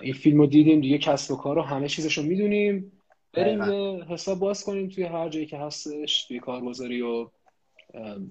این 0.02 0.12
فیلم 0.12 0.38
رو 0.38 0.46
دیدیم 0.46 0.80
دیگه 0.80 0.98
کسب 0.98 1.30
و 1.30 1.36
کار 1.36 1.56
رو 1.56 1.62
همه 1.62 1.88
چیزش 1.88 2.18
رو 2.18 2.24
می‌دونیم. 2.24 2.92
بریم 3.32 3.62
یه 3.62 4.04
حساب 4.08 4.38
باز 4.38 4.64
کنیم 4.64 4.88
توی 4.88 5.04
هر 5.04 5.28
جایی 5.28 5.46
که 5.46 5.58
هستش 5.58 6.24
توی 6.24 6.40
کارگزاری 6.40 7.02
و 7.02 7.28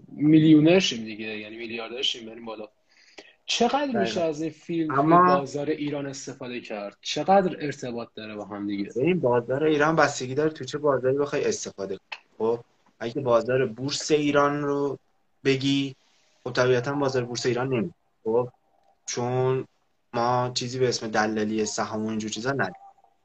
میلیونر 0.08 0.80
شیم 0.80 1.06
دیگه. 1.06 1.38
یعنی 1.38 1.58
میلیاردر 1.58 2.02
شیم 2.02 2.30
بریم 2.30 2.46
بالا. 2.46 2.70
چقدر 3.52 4.00
میشه 4.00 4.22
از 4.22 4.42
این 4.42 4.52
فیلم 4.52 5.00
اما... 5.00 5.38
بازار 5.38 5.70
ایران 5.70 6.06
استفاده 6.06 6.62
کرد؟ 6.62 6.98
چقدر 7.02 7.58
ارتباط 7.60 8.08
داره 8.16 8.36
با 8.36 8.46
هم 8.46 8.68
دیگه؟ 8.68 8.92
این 8.96 9.20
بازار 9.20 9.64
ایران 9.64 9.96
بستگی 9.96 10.36
داره 10.36 10.50
تو 10.50 10.66
چه 10.66 10.78
بازاری 10.78 11.18
بخوای 11.18 11.46
استفاده 11.46 12.00
خب 12.38 12.60
اگه 13.00 13.22
بازار 13.22 13.66
بورس 13.66 14.12
ایران 14.12 14.62
رو 14.62 14.98
بگی 15.46 15.96
خب 16.44 16.52
طبیعتا 16.52 16.94
بازار 16.94 17.24
بورس 17.24 17.46
ایران 17.46 17.68
نمی. 17.68 17.94
خب 18.24 18.50
چون 19.06 19.68
ما 20.14 20.52
چیزی 20.54 20.80
به 20.80 20.90
اسم 20.90 21.08
دلالی 21.08 21.66
سهام 21.66 22.06
و 22.06 22.10
اینجور 22.10 22.32
چیزا 22.32 22.52
نداریم. 22.52 22.76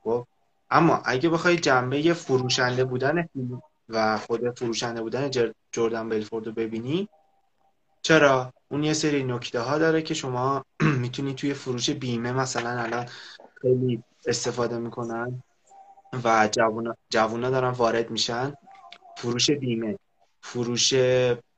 خب 0.05 0.27
اما 0.71 1.03
اگه 1.05 1.29
بخوای 1.29 1.57
جنبه 1.57 2.13
فروشنده 2.13 2.85
بودن 2.85 3.29
و 3.89 4.19
خود 4.19 4.59
فروشنده 4.59 5.03
بودن 5.03 5.31
جردن 5.73 6.09
بلفورد 6.09 6.47
رو 6.47 6.53
ببینی 6.53 7.09
چرا؟ 8.07 8.53
اون 8.69 8.85
یه 8.85 8.93
سری 8.93 9.25
نکته 9.25 9.61
ها 9.61 9.79
داره 9.79 10.03
که 10.03 10.15
شما 10.15 10.65
می‌تونی 11.03 11.35
توی 11.35 11.55
فروش 11.55 11.91
بیمه 11.91 12.33
مثلا 12.33 12.71
الان 12.71 13.07
خیلی 13.63 14.03
استفاده 14.27 14.79
می‌کنن 14.79 15.43
و 16.25 16.49
جوونا, 16.53 16.97
جوونا 17.11 17.51
دارن 17.51 17.71
وارد 17.71 18.11
میشن. 18.11 18.55
فروش 19.17 19.51
بیمه. 19.51 19.99
فروش 20.41 20.95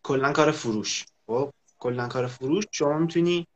کلا 0.02 0.32
کار 0.32 0.50
فروش. 0.50 1.06
خب؟ 1.26 1.52
کلا 1.78 2.08
کار 2.08 2.26
فروش. 2.26 2.64
شما 2.70 2.98
می‌تونی 2.98 3.46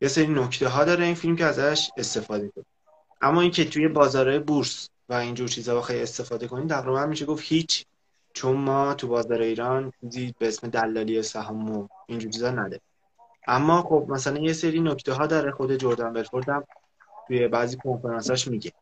یه 0.00 0.08
سری 0.08 0.26
نکته 0.26 0.68
ها 0.68 0.84
داره 0.84 1.04
این 1.04 1.14
فیلم 1.14 1.36
که 1.36 1.44
ازش 1.44 1.90
استفاده 1.96 2.48
کنی. 2.48 2.64
اما 3.20 3.40
اینکه 3.40 3.64
توی 3.64 3.88
بازار 3.88 4.38
بورس 4.38 4.88
و 5.08 5.14
اینجور 5.14 5.48
چیزا 5.48 5.76
بخوای 5.76 6.02
استفاده 6.02 6.48
کنی 6.48 6.66
تقریبا 6.66 7.06
میشه 7.06 7.24
گفت 7.24 7.44
هیچ 7.46 7.86
چون 8.32 8.56
ما 8.56 8.94
تو 8.94 9.08
بازار 9.08 9.40
ایران 9.40 9.92
چیزی 10.00 10.34
به 10.38 10.48
اسم 10.48 10.68
دلالی 10.68 11.22
سهام 11.22 11.78
و 11.78 11.88
اینجور 12.06 12.30
چیزا 12.32 12.50
نده 12.50 12.80
اما 13.46 13.82
خب 13.82 14.06
مثلا 14.08 14.38
یه 14.38 14.52
سری 14.52 14.80
نکته 14.80 15.12
ها 15.12 15.26
داره 15.26 15.50
خود 15.50 15.76
جردن 15.76 16.12
بلفورد 16.12 16.48
هم 16.48 16.64
توی 17.26 17.48
بعضی 17.48 17.76
کنفرانساش 17.76 18.48
میگه. 18.48 18.72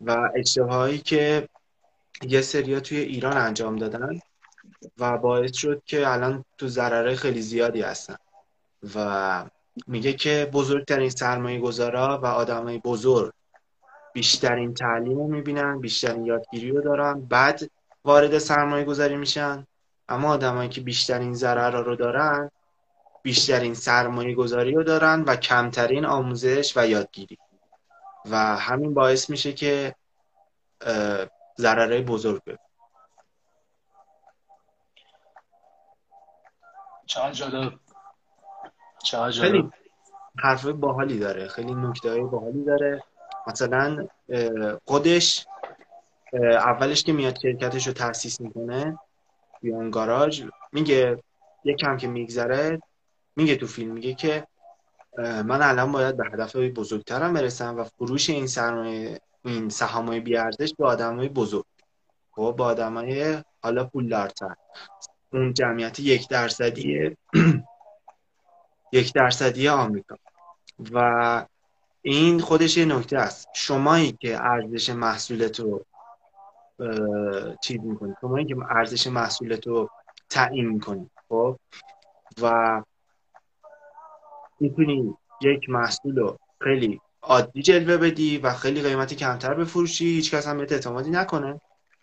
و 0.00 0.30
اشتباهایی 0.34 0.98
که 0.98 1.48
یه 2.22 2.40
سریا 2.40 2.80
توی 2.80 2.98
ایران 2.98 3.36
انجام 3.36 3.76
دادن 3.76 4.20
و 4.98 5.18
باعث 5.18 5.56
شد 5.56 5.82
که 5.86 6.08
الان 6.08 6.44
تو 6.58 6.68
ضرره 6.68 7.14
خیلی 7.14 7.42
زیادی 7.42 7.82
هستن. 7.82 8.16
و 8.94 9.44
میگه 9.86 10.12
که 10.12 10.50
بزرگترین 10.52 11.10
سرمایه 11.10 11.60
گذارا 11.60 12.20
و 12.22 12.26
آدمای 12.26 12.78
بزرگ 12.78 13.32
بیشترین 14.12 14.74
تعلیم 14.74 15.18
رو 15.18 15.28
می‌بینن 15.28 15.80
بیشترین 15.80 16.24
یادگیری 16.24 16.70
رو 16.70 16.80
دارن. 16.80 17.20
بعد 17.20 17.70
وارد 18.04 18.38
سرمایه 18.38 18.84
گذاری 18.84 19.16
میشن. 19.16 19.66
اما 20.08 20.32
آدمایی 20.32 20.68
که 20.68 20.80
بیشترین 20.80 21.34
ضرر 21.34 21.70
رو 21.70 21.96
دارن 21.96 22.50
بیشترین 23.22 23.74
سرمایه 23.74 24.34
گذاری 24.34 24.72
رو 24.72 24.82
دارن 24.82 25.22
و 25.22 25.36
کمترین 25.36 26.04
آموزش 26.04 26.76
و 26.76 26.86
یادگیری. 26.86 27.38
و 28.30 28.36
همین 28.36 28.94
باعث 28.94 29.30
میشه 29.30 29.52
که 29.52 29.94
ضرره 31.58 32.02
بزرگ 32.02 32.44
ببین 32.44 32.58
چقدر 37.06 37.32
جالب. 37.32 37.72
چقدر 39.04 39.40
خیلی 39.40 39.70
حرف 40.38 40.66
باحالی 40.66 41.18
داره. 41.18 41.48
خیلی 41.48 41.74
نکته 41.74 42.10
های 42.10 42.20
باحالی 42.20 42.64
داره. 42.64 43.02
مثلا 43.46 44.08
خودش 44.86 45.46
اولش 46.32 47.02
که 47.02 47.12
میاد 47.12 47.38
شرکتش 47.42 47.86
رو 47.86 47.92
تاسیس 47.92 48.40
می‌کنه 48.40 48.98
توی 49.60 49.72
اون 49.72 49.90
گاراژ 49.90 50.44
میگه 50.72 51.22
یکم 51.64 51.96
که 51.96 52.06
میگذره 52.06 52.80
میگه 53.36 53.56
تو 53.56 53.66
فیلم 53.66 53.92
میگه 53.92 54.14
که 54.14 54.46
من 55.18 55.62
الان 55.62 55.92
باید 55.92 56.16
به 56.16 56.24
هدف 56.32 56.56
بزرگترم 56.56 57.32
برسم 57.32 57.76
و 57.76 57.84
فروش 57.84 58.30
این 58.30 58.46
سرمایه 58.46 59.20
این 59.44 59.68
سهامای 59.68 60.20
بیارزش 60.20 60.74
به 60.78 60.86
آدمای 60.86 61.28
بزرگ. 61.28 61.64
خب 62.30 62.54
با 62.58 62.64
آدمای 62.64 63.42
حالا 63.62 63.84
پولدارتر. 63.84 64.54
اون 65.32 65.54
جمعیت 65.54 66.00
یک 66.00 66.28
درصدی 66.28 67.16
یک 68.92 69.12
درصدی 69.12 69.68
آمریکا. 69.68 70.16
و 70.92 71.46
این 72.02 72.40
خودش 72.40 72.76
یه 72.76 72.84
نکته 72.84 73.18
است. 73.18 73.48
شمایی 73.54 74.12
که 74.12 74.44
ارزش 74.44 74.90
محصولت 74.90 75.60
رو 75.60 75.84
چیز 77.62 77.80
می‌کنید 77.80 78.16
شمایی 78.20 78.46
که 78.46 78.56
ارزش 78.70 79.06
محصولت 79.06 79.66
رو 79.66 79.90
تعیین 80.30 80.68
می‌کنید 80.68 81.10
خب؟ 81.28 81.56
و 82.42 82.82
می‌تونی 84.60 85.14
یک 85.42 85.70
محصول 85.70 86.16
رو 86.16 86.38
خیلی 86.60 87.00
عادی 87.22 87.62
جلوه 87.62 87.96
بدی 87.96 88.38
و 88.38 88.52
خیلی 88.52 88.82
قیمتی 88.82 89.16
کمتر 89.16 89.54
بفروشی 89.54 90.04
هیچ 90.04 90.34
کس 90.34 90.46
هم 90.46 90.58
بهت 90.58 90.72
اعتمادی 90.72 91.10
نکنه. 91.10 91.60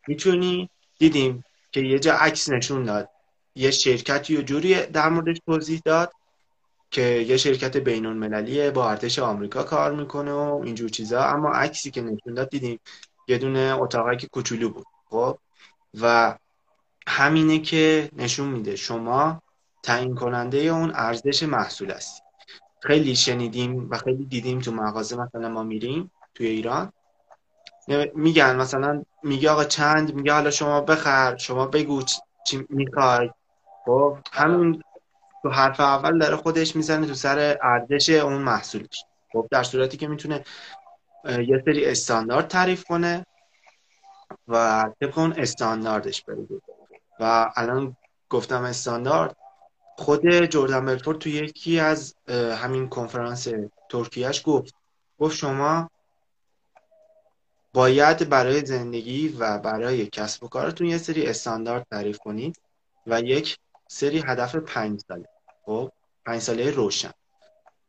می‌تونی 0.08 0.70
دیدیم 1.00 1.44
که 1.72 1.82
یه 1.82 2.00
جا 2.00 2.14
عکس 2.14 2.50
نشون 2.50 2.84
داد. 2.84 3.10
یه 3.56 3.72
شرکتی 3.72 4.38
و 4.38 4.42
جوری 4.42 4.86
در 4.86 5.10
موردش 5.10 5.38
توضیح 5.46 5.82
داد 5.86 6.12
که 6.92 7.02
یه 7.02 7.38
شرکت 7.38 7.78
بین 7.78 8.06
المللیه 8.06 8.72
با 8.72 8.90
ارتش 8.90 9.20
آمریکا 9.20 9.64
کار 9.64 9.96
می‌کنه 9.96 10.32
و 10.32 10.62
اینجور 10.64 10.90
چیزا. 10.90 11.24
اما 11.24 11.50
عکسی 11.50 11.92
که 11.92 12.02
نشون 12.02 12.34
داد 12.34 12.50
دیدیم 12.50 12.80
یه 13.28 13.38
دونه 13.38 13.78
اتاقی 13.80 14.18
که 14.18 14.28
کوچولو 14.28 14.70
بود 14.70 14.86
خب؟ 15.10 15.38
و 16.02 16.36
همینه 17.08 17.60
که 17.60 18.10
نشون 18.14 18.48
میده 18.48 18.76
شما 18.76 19.42
تعیین 19.84 20.16
کننده 20.16 20.58
اون 20.58 20.92
ارزش 20.96 21.44
محصول 21.44 21.92
هستی. 21.92 22.22
خیلی 22.80 23.16
شنیدیم 23.16 23.90
و 23.90 23.98
خیلی 23.98 24.26
دیدیم 24.26 24.60
تو 24.60 24.72
مغازه 24.72 25.16
مثلا 25.16 25.50
ما 25.50 25.64
میریم 25.64 26.12
توی 26.36 26.48
ایران 26.48 26.92
میگن 28.16 28.56
مثلا 28.56 29.04
میگه 29.24 29.50
آقا 29.50 29.64
چند؟ 29.64 30.14
میگه 30.14 30.34
حالا 30.34 30.52
شما 30.52 30.82
بخر 30.82 31.38
شما 31.38 31.66
بگو 31.66 32.04
چی 32.48 32.66
می‌خوای. 32.70 33.30
خب؟ 33.86 34.18
همین 34.34 34.84
تو 35.44 35.50
حرف 35.50 35.80
اول 35.80 36.20
داره 36.20 36.36
خودش 36.36 36.76
می‌زنه 36.76 37.08
تو 37.08 37.14
سر 37.14 37.58
ارزش 37.62 38.10
اون 38.10 38.42
محصولش. 38.42 39.06
خب؟ 39.34 39.48
در 39.52 39.64
صورتی 39.64 39.98
که 39.98 40.08
می‌تونه 40.08 40.44
یه 41.26 41.64
سری 41.66 41.86
استاندارد 41.86 42.48
تعریف 42.48 42.84
کنه 42.84 43.26
و 44.48 44.86
طبق 45.02 45.18
اون 45.18 45.34
استانداردش 45.38 46.24
بره 46.24 46.48
و 47.20 47.52
الان 47.56 47.98
گفتم 48.30 48.64
استاندارد 48.64 49.36
خود 49.98 50.46
جردن 50.46 50.86
بلفورد 50.86 51.18
تو 51.18 51.30
یکی 51.30 51.80
از 51.80 52.16
همین 52.30 52.90
کنفرانس 52.90 53.48
ترکیهش 53.90 54.42
گفت. 54.46 54.76
گفت 55.20 55.36
شما 55.36 55.90
باید 57.74 58.30
برای 58.30 58.66
زندگی 58.66 59.30
و 59.30 59.58
برای 59.58 60.08
کسب 60.08 60.44
و 60.44 60.48
کارتون 60.48 60.88
یه 60.88 60.98
سری 60.98 61.26
استاندارد 61.26 61.88
تعریف 61.92 62.18
کنید 62.18 62.60
و 63.08 63.22
یک 63.22 63.58
سری 63.88 64.24
هدف 64.28 64.56
پنج 64.56 65.02
ساله. 65.08 65.28
خب 65.66 65.92
پنج 66.26 66.42
ساله 66.42 66.72
روشن. 66.72 67.12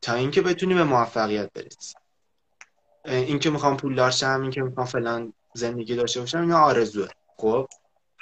تا 0.02 0.14
اینکه 0.14 0.42
بتونی 0.42 0.74
به 0.74 0.84
موفقیت 0.84 1.52
برسی. 1.52 1.94
اینکه 3.06 3.50
می‌خوام 3.50 3.76
پول 3.76 3.94
داشتم 3.94 4.42
اینکه 4.42 4.62
می‌خوام 4.62 4.86
فلان 4.86 5.32
زندگی 5.54 5.96
داشته 5.96 6.20
باشم 6.20 6.40
اینا 6.40 6.58
آرزوه. 6.58 7.08
خب 7.36 7.68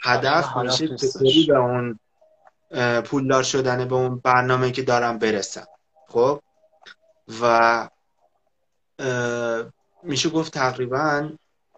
هدف 0.03 0.57
میشه 0.57 0.97
چطوری 0.97 1.47
به 1.47 1.57
اون 1.57 1.99
پولدار 3.01 3.43
شدن 3.43 3.89
به 3.89 3.95
اون 3.95 4.19
برنامه 4.19 4.71
که 4.71 4.83
دارم 4.83 5.19
برسم. 5.19 5.67
خب؟ 6.09 6.41
و 7.41 7.89
میشه 10.03 10.31
گفت 10.31 10.53
تقریبا 10.53 11.31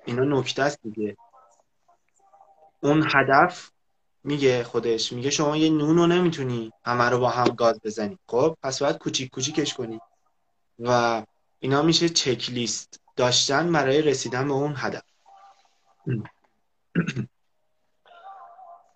اینا 0.05 0.25
نکته 0.25 0.63
است 0.63 0.79
دیگه. 0.83 1.17
اون 2.81 3.09
هدف 3.15 3.71
میگه 4.25 4.65
خودش 4.65 5.13
میگه 5.13 5.31
شما 5.31 5.57
یه 5.57 5.71
نون 5.71 5.97
رو 5.97 6.07
نمی‌تونی 6.07 6.73
همه 6.85 7.05
رو 7.05 7.19
با 7.19 7.29
هم 7.29 7.47
گاز 7.47 7.81
بزنی. 7.85 8.19
خب؟ 8.27 8.57
پس 8.63 8.83
باید 8.83 8.99
کوچیک 8.99 9.31
کوچیکش 9.31 9.75
کنی. 9.75 10.01
و 10.79 11.23
اینا 11.59 11.83
میشه 11.83 12.09
چک 12.09 12.51
لیست. 12.51 13.01
داشتن 13.17 13.73
برای 13.73 14.03
رسیدن 14.03 14.49
به 14.49 14.55
اون 14.55 14.75
هدف. 14.77 15.03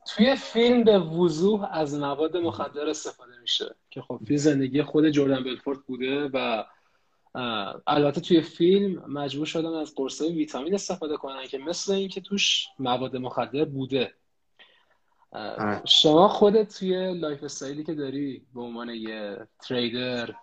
توی 0.07 0.37
فیلم 0.37 0.85
به 0.85 0.99
وضوح 0.99 1.69
از 1.73 1.95
مواد 1.95 2.37
مخدر 2.37 2.89
استفاده 2.89 3.39
میشه 3.41 3.75
که 3.91 4.03
خب 4.03 4.21
توی 4.27 4.39
زندگی 4.39 4.83
خود 4.83 5.09
جردن 5.09 5.45
بلفورد 5.45 5.79
بوده 5.87 6.29
و 6.33 6.65
البته 7.87 8.21
توی 8.21 8.41
فیلم 8.41 9.05
مجبور 9.09 9.47
شدن 9.47 9.75
از 9.75 9.95
قرصه 9.95 10.29
ویتامین 10.29 10.75
استفاده 10.75 11.17
کنن 11.17 11.47
که 11.47 11.59
مثل 11.59 11.93
اینکه 11.93 12.21
توش 12.21 12.67
مواد 12.79 13.17
مخدر 13.17 13.65
بوده. 13.65 14.15
آره. 15.33 15.83
شما 15.85 16.29
خودت 16.29 16.79
توی 16.79 17.15
lifestyle 17.15 17.43
ی 17.43 17.85
که 17.85 17.95
داری 17.95 18.47
به 18.55 18.61
عنوان 18.61 18.89
یه 18.89 19.47
trader 19.61 20.35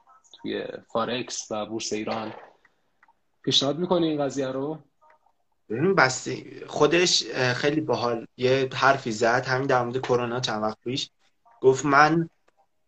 توی 0.41 0.65
فارکس 0.93 1.47
و 1.51 1.65
بورس 1.65 1.93
ایران. 1.93 2.33
پیشنهاد 3.43 3.77
می‌کنی 3.77 4.07
این 4.07 4.23
قضیه 4.23 4.47
رو؟ 4.47 4.79
بسته 5.97 6.43
خودش 6.67 7.23
خیلی 7.33 7.81
باحال. 7.81 8.27
یه 8.37 8.69
حرفی 8.73 9.11
زد 9.11 9.45
همین 9.45 9.67
در 9.67 9.83
مورد 9.83 9.97
کرونا 9.97 10.39
چند 10.39 10.63
وقت 10.63 10.77
پیش. 10.83 11.09
گفت 11.61 11.85
من 11.85 12.29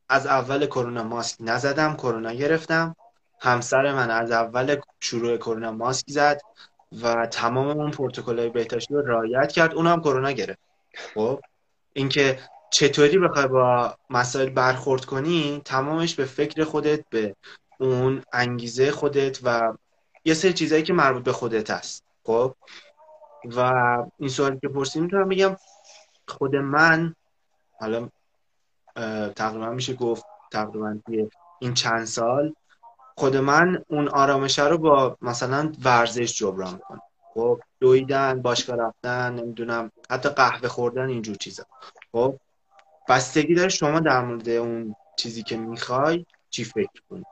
از 0.10 0.28
اول 0.28 0.66
کرونا 0.66 1.04
ماسک 1.04 1.38
نزدم 1.40 1.96
کرونا 1.96 2.34
گرفتم. 2.34 2.96
همسر 3.42 3.94
من 3.94 4.12
از 4.12 4.32
اول 4.32 4.76
شروع 5.00 5.38
کرونا 5.38 5.72
ماسک 5.72 6.06
زد 6.10 6.42
و 7.02 7.26
تمام 7.26 7.68
اون 7.68 7.92
پروتکل‌های 7.92 8.50
بهداشتی 8.50 8.94
رو 8.94 9.02
رعایت 9.02 9.52
کرد. 9.52 9.74
اون 9.74 9.88
هم 9.88 10.02
کرونا 10.02 10.32
گرفت. 10.32 10.60
خب؟ 11.14 11.40
اینکه 11.94 12.40
چطوری 12.72 13.18
بخوای 13.18 13.48
با 13.48 13.96
مسائل 14.10 14.50
برخورد 14.50 15.06
کنی 15.06 15.62
تمامش 15.66 16.16
به 16.16 16.26
فکر 16.26 16.64
خودت 16.64 17.10
به 17.10 17.36
اون 17.80 18.24
انگیزه 18.34 18.92
خودت 18.92 19.40
و 19.44 19.74
یه 20.26 20.34
سری 20.34 20.54
چیزایی 20.54 20.84
که 20.84 20.94
مربوط 20.94 21.24
به 21.24 21.32
خودت 21.32 21.72
هست. 21.72 22.04
خب؟ 22.24 22.56
و 23.56 23.60
این 24.18 24.30
سوالی 24.30 24.60
که 24.60 24.68
پرسید 24.68 25.02
می‌تونم 25.02 25.30
بگم 25.30 25.56
خود 26.28 26.56
من 26.56 27.16
حالا 27.80 28.10
تقریبا 29.36 29.70
میشه 29.70 29.94
گفت 29.94 30.26
تقریبا 30.52 31.00
این 31.60 31.74
چند 31.74 32.06
سال 32.06 32.54
خود 33.18 33.38
من 33.38 33.84
اون 33.88 34.08
آرامشه 34.08 34.68
رو 34.68 34.78
با 34.78 35.18
مثلا 35.22 35.72
ورزش 35.84 36.38
جبران 36.38 36.74
می‌کنم. 36.74 37.02
خب؟ 37.34 37.60
دویدن 37.80 38.42
باشگاه 38.42 38.78
رفتن 38.78 39.36
نمی‌دونم 39.36 39.92
حتی 40.10 40.30
قهوه 40.30 40.68
خوردن 40.68 41.10
اینجور 41.10 41.36
چیزا. 41.36 41.64
خب؟ 42.12 42.40
بستگی 43.10 43.56
داره 43.56 43.70
شما 43.70 44.00
در 44.00 44.26
مورد 44.26 44.50
اون 44.50 44.96
چیزی 45.16 45.44
که 45.44 45.58
می‌خوای 45.58 46.26
چی 46.50 46.64
فکر 46.64 47.02
کنی؟ 47.10 47.24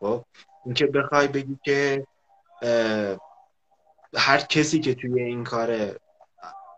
خب 0.00 0.24
اینکه 0.64 0.86
بخوای 0.86 1.28
بگی 1.28 1.58
که 1.64 2.06
هر 4.16 4.38
کسی 4.38 4.80
که 4.80 4.94
توی 4.94 5.22
این 5.22 5.44
کار 5.44 5.96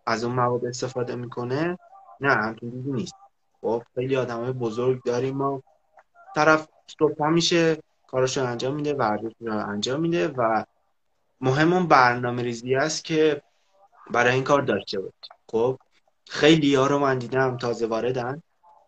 از 0.06 0.24
اون 0.24 0.34
مواد 0.34 0.66
استفاده 0.66 1.14
می‌کنه 1.14 1.78
نه 2.20 2.34
همچین 2.34 2.70
چیزی 2.70 2.92
نیست. 2.92 3.14
خب 3.60 3.82
خیلی 3.94 4.16
آدم 4.16 4.40
های 4.40 4.52
بزرگ 4.52 5.02
داریم 5.04 5.36
ما 5.36 5.62
طرف 6.34 6.68
صبح 6.98 7.28
میشه 7.28 7.76
کارش 8.06 8.38
رو 8.38 8.46
انجام 8.46 8.74
میده 8.74 8.94
ورزش 8.94 9.32
رو 9.40 9.68
انجام 9.68 10.00
میده 10.00 10.28
و 10.28 10.64
مهم 11.40 11.72
اون 11.72 11.86
برنامه 11.86 12.42
ریزی 12.42 12.74
است 12.74 13.04
که 13.04 13.42
برای 14.10 14.34
این 14.34 14.44
کار 14.44 14.62
داشته 14.62 15.00
باشه 15.00 15.14
خب 15.48 15.78
خیلی 16.28 16.74
ها 16.74 16.86
رو 16.86 16.98
من 16.98 17.18
دیدم 17.18 17.56
تازه 17.56 17.86
واردن. 17.86 18.42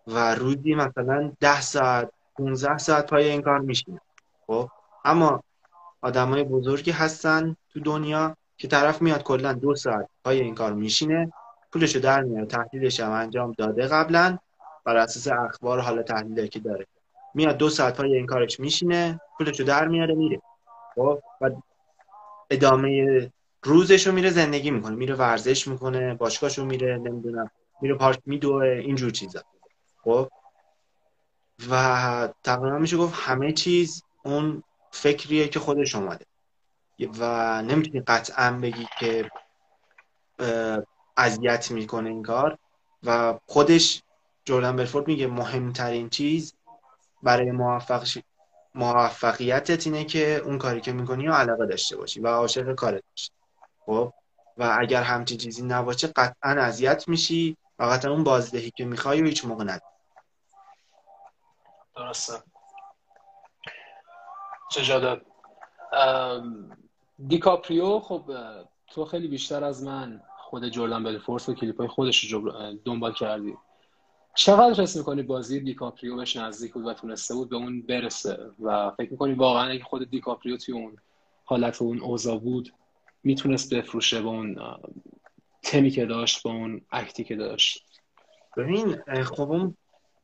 و 0.09 0.35
روزی 0.35 0.75
مثلا 0.75 1.33
ده 1.41 1.61
ساعت 1.61 2.11
15 2.37 2.79
ساعت 2.79 3.07
پای 3.07 3.29
این 3.29 3.43
کار 3.43 3.59
میشینه 3.59 4.01
خب؟ 4.47 4.69
اما 5.05 5.43
های 6.03 6.45
بزرگی 6.45 6.91
هستن 6.91 7.57
تو 7.73 7.81
دنیا 7.81 8.37
که 8.57 8.69
طرف 8.69 9.03
میاد 9.03 9.23
کلا 9.23 9.53
دو 9.53 9.75
ساعت 9.75 10.09
پای 10.25 10.41
این 10.41 10.55
کار 10.55 10.73
میشینه 10.73 11.33
پولشو 11.73 11.99
در 11.99 12.23
میاره 12.23 12.47
تحلیلش 12.47 13.01
هم 13.01 13.11
انجام 13.11 13.53
داده 13.59 13.87
قبلا 13.87 14.39
بر 14.85 14.97
اساس 14.97 15.29
اخبار 15.29 15.81
حالا 15.81 16.03
تحلیلی 16.03 16.49
که 16.49 16.59
داره. 16.59 16.87
میاد 17.35 17.57
دو 17.57 17.71
ساعت 17.71 17.97
پای 17.97 18.15
این 18.15 18.27
کارش 18.27 18.61
میشینه 18.61 19.21
پولشو 19.39 19.65
در 19.65 19.89
میاره 19.89 20.15
میره 20.15 20.41
خب؟ 20.95 21.19
و 21.41 21.51
ادامه 22.51 23.31
روزشو 23.63 24.13
میره 24.13 24.31
زندگی 24.31 24.71
می‌کنه 24.71 24.97
میره 24.97 25.15
ورزش 25.15 25.69
می‌کنه 25.69 26.15
باشگاهشو 26.15 26.65
میره 26.65 26.97
نمی‌دونم 26.97 27.51
میره 27.83 27.95
پارک 27.95 28.19
میدوه 28.27 28.67
اینجور 28.67 29.11
چیزا. 29.11 29.41
خب. 30.05 30.29
و 31.71 32.29
تقریبا 32.45 32.79
میشه 32.79 32.97
گفت 32.97 33.15
همه 33.17 33.53
چیز 33.53 34.03
اون 34.25 34.63
فکریه 34.91 35.49
که 35.49 35.61
خودش 35.61 35.95
اومده. 35.95 36.25
و 37.19 37.63
نمی‌تونی 37.63 38.01
قطعا 38.01 38.51
بگی 38.51 38.87
که 39.01 39.31
اذیت 41.17 41.71
می‌کنه 41.71 42.11
این 42.11 42.23
کار. 42.23 42.59
و 43.03 43.39
خودش 43.47 44.03
جردن 44.45 44.77
برفورد 44.77 45.09
میگه 45.09 45.27
مهمترین 45.27 46.09
چیز 46.09 46.55
برای 47.23 47.51
موفق 47.51 48.07
موفقیتت 48.75 49.87
اینه 49.87 50.05
که 50.05 50.37
اون 50.45 50.59
کاری 50.59 50.81
که 50.81 50.93
می‌کنی 50.93 51.29
و 51.29 51.33
علاقه 51.33 51.67
داشته 51.67 51.97
باشی 51.97 52.21
و 52.21 52.29
عاشق 52.29 52.75
کارت 52.75 53.03
باشی. 53.11 53.31
خب. 53.87 54.13
و 54.59 54.77
اگر 54.81 55.03
همچین 55.03 55.39
چیزی 55.39 55.63
نباشه 55.63 56.07
قطعا 56.07 56.51
اذیت 56.51 57.09
میشی. 57.09 57.57
قطعا 57.85 58.13
اون 58.13 58.25
بازدهی 58.25 58.71
که 58.71 58.85
می‌خوای 58.85 59.23
و 59.23 59.25
هیچ 59.25 59.45
موقع 59.45 59.65
نداری 59.65 59.81
درسته. 61.97 62.43
چه 64.71 65.21
دیکاپریو 67.27 68.01
خب 68.01 68.25
تو 68.87 69.05
خیلی 69.05 69.29
بیشتر 69.29 69.65
از 69.65 69.83
من 69.83 70.23
خود 70.39 70.69
جردن 70.69 71.05
بلفورس 71.05 71.49
و 71.49 71.55
کلیپ 71.55 71.79
های 71.79 71.89
خودش 71.89 72.33
رو 72.33 72.73
دنبال 72.85 73.13
کردی. 73.13 73.57
چقدر 74.35 74.83
حس 74.83 74.97
می‌کنی 74.97 75.23
بازی 75.23 75.61
دیکاپریو 75.61 76.17
بهش 76.17 76.37
نزدیک 76.37 76.73
بود 76.73 76.87
و 76.87 76.95
تونسته 76.95 77.35
بود 77.35 77.49
به 77.49 77.57
اون 77.57 77.83
برسه؟ 77.83 78.51
و 78.61 78.91
فکر 78.91 79.11
می‌کنی 79.11 79.33
واقعا 79.33 79.71
اگه 79.71 79.85
خود 79.85 80.11
دیکاپریو 80.11 80.57
توی 80.57 80.75
اون 80.75 80.97
حالت 81.45 81.83
و 81.83 81.85
اون 81.85 82.01
اوضاع 82.01 82.39
بود 82.39 82.75
می‌تونست 83.23 83.75
بفروشه 83.75 84.23
به 84.23 84.29
اون 84.29 84.59
تمی 85.63 85.91
که 85.91 86.07
داشت 86.07 86.43
با 86.43 86.51
اون 86.51 86.81
اکتی 86.91 87.25
که 87.25 87.37
داشت. 87.37 87.85
ببین 88.57 89.03
خب 89.25 89.51
اون 89.51 89.77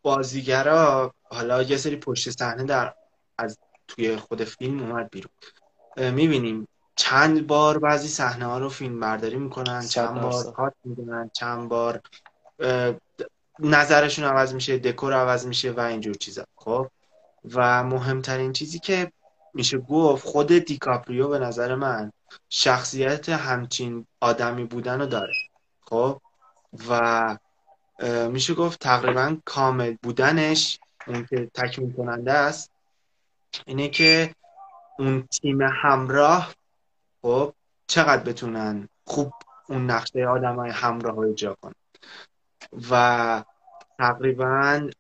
بازیگرا 0.02 1.14
حالا 1.22 1.62
یه 1.62 1.76
سری 1.76 1.96
پشت 1.96 2.30
صحنه 2.30 2.64
در 2.64 2.94
از 3.38 3.58
توی 3.88 4.16
خود 4.16 4.44
فیلم 4.44 4.82
اومد 4.82 5.10
بیرون. 5.10 5.32
می‌بینیم 5.96 6.68
چند 6.96 7.46
بار 7.46 7.78
بعضی 7.78 8.08
صحنه 8.08 8.46
ها 8.46 8.58
رو 8.58 8.68
فیلم 8.68 9.00
برداری 9.00 9.36
می‌کنن 9.36 9.86
چند 9.86 10.20
بار 10.20 10.52
کات 10.52 10.74
می‌دونن 10.84 11.30
چند 11.32 11.68
بار 11.68 12.00
نظرشون 13.58 14.24
عوض 14.24 14.54
میشه 14.54 14.78
دکور 14.78 15.12
عوض 15.12 15.46
میشه 15.46 15.72
و 15.72 15.80
اینجور 15.80 16.14
چیزا 16.14 16.44
خب؟ 16.56 16.90
و 17.52 17.84
مهمترین 17.84 18.52
چیزی 18.52 18.78
که 18.78 19.12
میشه 19.54 19.78
گفت 19.78 20.26
خود 20.26 20.46
دیکاپریو 20.46 21.28
به 21.28 21.38
نظر 21.38 21.74
من 21.74 22.12
شخصیت 22.48 23.28
همچین 23.28 24.06
آدمی 24.20 24.64
بودن 24.64 25.00
رو 25.00 25.06
داره. 25.06 25.34
خب؟ 25.80 26.20
و 26.88 27.38
میشه 28.30 28.54
گفت 28.54 28.80
تقریبا 28.80 29.36
کامل 29.44 29.96
بودنش 30.02 30.78
اون 31.06 31.26
که 31.26 31.50
تکمیل 31.54 31.92
کننده 31.92 32.32
است 32.32 32.70
اینه 33.66 33.88
که 33.88 34.34
اون 34.98 35.26
تیم 35.26 35.62
همراه 35.62 36.54
خب 37.22 37.54
چقدر 37.86 38.22
بتونن 38.22 38.88
خوب 39.04 39.32
اون 39.68 39.90
نقشه 39.90 40.26
آدم 40.26 40.56
های 40.56 40.70
همراه 40.70 41.16
رو 41.16 41.30
اجرا 41.30 41.56
کنن. 41.62 41.74
و 42.90 43.44
تقریبا 43.98 44.90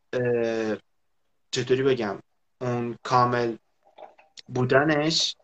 چطوری 1.50 1.82
بگم؟ 1.82 2.18
اون 2.60 2.98
کامل 3.02 3.56
بودنش 4.48 5.36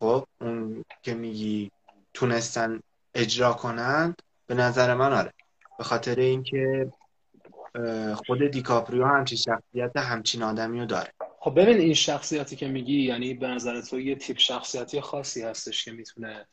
خب 0.00 0.26
اون 0.40 0.84
که 1.02 1.14
میگی 1.14 1.70
تونستن 2.14 2.80
اجرا 3.14 3.52
کنند 3.52 4.22
به 4.46 4.54
نظر 4.54 4.94
من 4.94 5.12
آره. 5.12 5.32
به 5.78 5.84
خاطر 5.84 6.20
اینکه 6.20 6.92
خود 8.26 8.46
دیکاپریو 8.50 9.04
همچین 9.04 9.38
شخصیت 9.38 9.96
همچین 9.96 10.42
آدمی 10.42 10.80
رو 10.80 10.86
داره. 10.86 11.12
خب 11.40 11.60
ببین 11.60 11.78
این 11.78 11.94
شخصیتی 11.94 12.56
که 12.56 12.68
میگی 12.68 13.02
یعنی 13.02 13.34
به 13.34 13.48
نظر 13.48 13.80
تو 13.80 14.00
یه 14.00 14.14
تیپ 14.14 14.38
شخصیتی 14.38 15.00
خاصی 15.00 15.42
هستش 15.42 15.84
که 15.84 15.92
می‌تونه 15.92 16.46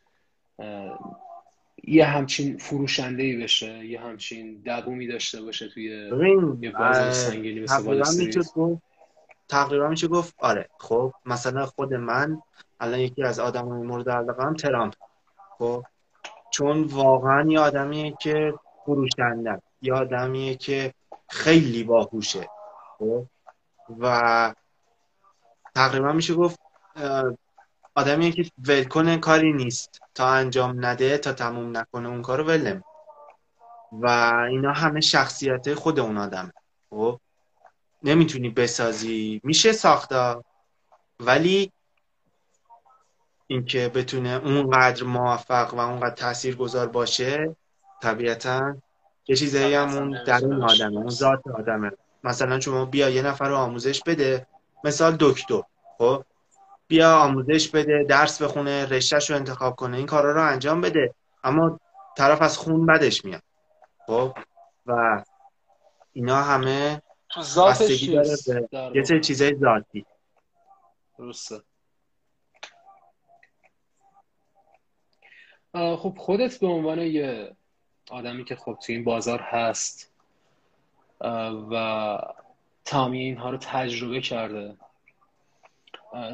یه 1.83 2.05
همچین 2.05 2.57
فروشنده 2.57 3.23
ای 3.23 3.37
بشه 3.37 3.85
یه 3.85 4.01
همچین 4.01 4.61
دوومی 4.65 5.07
داشته 5.07 5.41
باشه 5.41 5.67
توی 5.67 5.83
یه 6.61 6.71
بازار 6.71 7.11
سنگینی 7.11 7.59
مثل 7.59 8.77
تقریبا 9.51 9.87
میشه 9.87 10.07
گفت 10.07 10.35
آره. 10.39 10.69
خب 10.79 11.13
مثلا 11.25 11.65
خود 11.65 11.93
من 11.93 12.41
الان 12.79 12.99
یکی 12.99 13.23
از 13.23 13.39
آدم 13.39 13.65
مورد 13.65 14.09
علاقه 14.09 14.43
هم 14.43 14.53
ترامپ. 14.53 14.93
خب 15.57 15.83
چون 16.51 16.83
واقعا 16.83 17.49
یه 17.49 17.59
آدمیه 17.59 18.17
که 18.19 18.53
فروشنده 18.85 19.61
یه 19.81 19.93
آدمیه 19.93 20.55
که 20.55 20.93
خیلی 21.29 21.83
باهوشه. 21.83 22.49
خب 22.97 23.25
و 23.99 24.53
تقریبا 25.75 26.11
میشه 26.11 26.33
گفت 26.33 26.59
آدمیه 27.95 28.31
که 28.31 28.45
ول 28.67 29.17
کاری 29.17 29.53
نیست. 29.53 30.01
تا 30.15 30.27
انجام 30.27 30.85
نده 30.85 31.17
تا 31.17 31.33
تموم 31.33 31.77
نکنه 31.77 32.09
اون 32.09 32.21
کارو 32.21 32.43
ولم. 32.43 32.83
و 33.91 34.07
اینا 34.49 34.73
همه 34.73 35.01
شخصیت 35.01 35.73
خود 35.73 35.99
اون 35.99 36.17
آدم 36.17 36.51
خب 36.89 37.19
نمی‌تونی 38.03 38.49
بسازی. 38.49 39.41
میشه 39.43 39.71
ساختا. 39.71 40.43
ولی 41.19 41.71
اینکه 43.47 43.89
بتونه 43.89 44.29
اونقدر 44.29 45.03
موفق 45.03 45.73
و 45.73 45.79
اونقدر 45.79 46.15
تأثیر 46.15 46.55
گذار 46.55 46.87
باشه 46.87 47.55
طبیعتا 48.01 48.75
یه 49.27 49.35
چیزایی 49.35 49.75
هم 49.75 49.89
اون 49.89 50.23
درون 50.23 50.63
آدمه 50.63 50.97
اون 50.97 51.09
ذات 51.09 51.47
آدمه. 51.47 51.91
مثلا 52.23 52.59
شما 52.59 52.85
بیا 52.85 53.09
یه 53.09 53.21
نفر 53.21 53.49
رو 53.49 53.55
آموزش 53.55 54.03
بده. 54.03 54.47
مثال 54.83 55.17
دکتر 55.19 55.61
خب؟ 55.97 56.23
بیا 56.87 57.17
آموزش 57.17 57.69
بده 57.69 58.05
درس 58.09 58.41
بخونه 58.41 58.85
رشتهش 58.85 59.29
رو 59.29 59.35
انتخاب 59.35 59.75
کنه 59.75 59.97
این 59.97 60.05
کارا 60.05 60.31
رو 60.31 60.43
انجام 60.43 60.81
بده. 60.81 61.13
اما 61.43 61.79
طرف 62.17 62.41
از 62.41 62.57
خون 62.57 62.85
بدش 62.85 63.25
میاد. 63.25 63.41
خب؟ 64.07 64.37
و 64.85 65.23
اینا 66.13 66.35
همه 66.35 67.01
ذاتش 67.39 68.03
یه 68.03 68.23
سری 68.23 68.67
واقع؟ 68.71 69.19
چیزای 69.19 69.55
ذاتی. 69.55 70.05
درسته. 71.17 71.61
خب 75.73 76.15
خودت 76.17 76.59
به 76.59 76.67
عنوان 76.67 76.99
یه 76.99 77.55
آدمی 78.11 78.45
که 78.45 78.55
خب 78.55 78.77
تو 78.85 78.93
این 78.93 79.03
بازار 79.03 79.39
هست 79.41 80.11
و 81.71 82.17
تمامی 82.85 83.19
اینها 83.19 83.49
رو 83.49 83.57
تجربه 83.57 84.21
کرده 84.21 84.77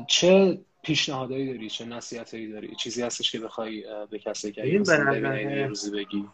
چه 0.07 0.59
پیشنهادایی 0.81 1.53
داری؟ 1.53 1.69
چه 1.69 1.85
نصیحتایی 1.85 2.51
داری؟ 2.51 2.75
چیزی 2.75 3.01
هستش 3.03 3.31
که 3.31 3.39
بخوای 3.39 4.05
به 4.09 4.19
کسی 4.19 4.51
که 4.51 4.61
ببین 4.61 4.83
به 4.83 5.65
روزی 5.67 5.91
بگی؟ 5.91 6.29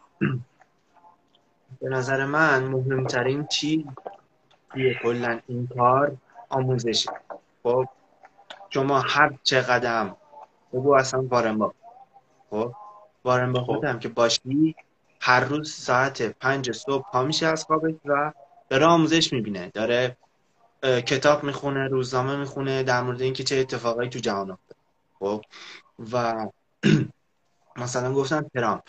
به 1.80 1.88
نظر 1.88 2.24
من 2.24 2.64
مهمترین 2.64 3.46
چیز 3.46 3.84
توی 4.74 4.94
کلا 5.02 5.40
این 5.46 5.68
کار 5.76 6.16
آموزشه 6.48 7.10
خب 7.62 7.88
شما 8.70 9.00
هر 9.00 9.38
چقدر 9.42 10.14
بگو 10.72 10.94
اصلا 10.94 11.22
وارن 11.22 11.58
بافت 11.58 11.76
خب 12.50 12.74
وارن 13.24 13.52
بافت 13.52 13.66
خب. 13.66 13.84
هم 13.84 13.98
که 13.98 14.08
باشی 14.08 14.76
هر 15.20 15.40
روز 15.40 15.72
ساعت 15.72 16.22
پنج 16.22 16.72
صبح 16.72 17.10
پا 17.12 17.22
میشه 17.24 17.46
از 17.46 17.64
خوابش 17.64 17.94
و 18.04 18.32
داره 18.68 18.86
آموزش 18.86 19.32
می‌بینه. 19.32 19.70
داره 19.74 20.16
کتاب 20.82 21.44
می‌خونه 21.44 21.88
روزنامه 21.88 22.36
می‌خونه 22.36 22.82
در 22.82 23.02
مورد 23.02 23.22
اینکه 23.22 23.44
چه 23.44 23.56
اتفاقایی 23.56 24.10
تو 24.10 24.18
جهان 24.18 24.50
افتاد 24.50 24.76
خب 25.18 25.42
و 26.12 26.46
مثلا 27.76 28.14
گفتن 28.14 28.42
ترامپ. 28.54 28.82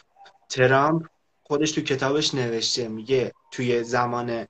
ترامپ 0.50 1.06
خودش 1.44 1.72
تو 1.72 1.82
کتابش 1.82 2.36
نوشته 2.36 2.88
میگه 2.88 3.34
توی 3.52 3.84
زمان 3.84 4.48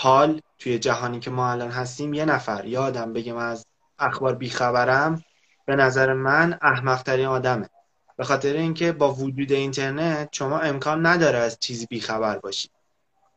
حال 0.00 0.40
توی 0.58 0.78
جهانی 0.78 1.20
که 1.20 1.30
ما 1.30 1.50
الان 1.50 1.70
هستیم 1.70 2.14
یه 2.14 2.24
نفر 2.24 2.64
یه 2.64 2.78
آدم 2.78 3.12
بگه 3.12 3.32
من 3.32 3.48
از 3.48 3.66
اخبار 3.98 4.34
بیخبرم 4.34 5.22
به 5.66 5.76
نظر 5.76 6.12
من 6.12 6.58
احمقترین 6.62 7.26
آدمه. 7.26 7.68
به 8.16 8.24
خاطر 8.24 8.52
اینکه 8.52 8.92
با 8.92 9.12
وجود 9.14 9.52
اینترنت 9.52 10.28
شما 10.32 10.58
امکان 10.58 11.06
نداره 11.06 11.38
از 11.38 11.58
چیزی 11.58 11.86
بیخبر 11.86 12.38
باشی. 12.38 12.68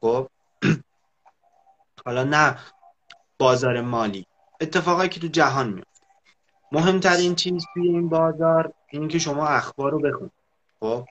خب؟ 0.01 0.27
حالا 2.05 2.23
نه 2.23 2.57
بازار 3.37 3.81
مالی. 3.81 4.25
اتفاقایی 4.61 5.09
که 5.09 5.19
تو 5.19 5.27
جهان 5.27 5.69
میفته. 5.69 6.05
مهمترین 6.71 7.35
چیز 7.35 7.65
توی 7.73 7.87
این 7.87 8.09
بازار 8.09 8.73
اینه 8.89 9.07
که 9.07 9.19
شما 9.19 9.47
اخبار 9.47 9.91
رو 9.91 9.99
بخونید 9.99 10.31
خب؟ 10.79 11.05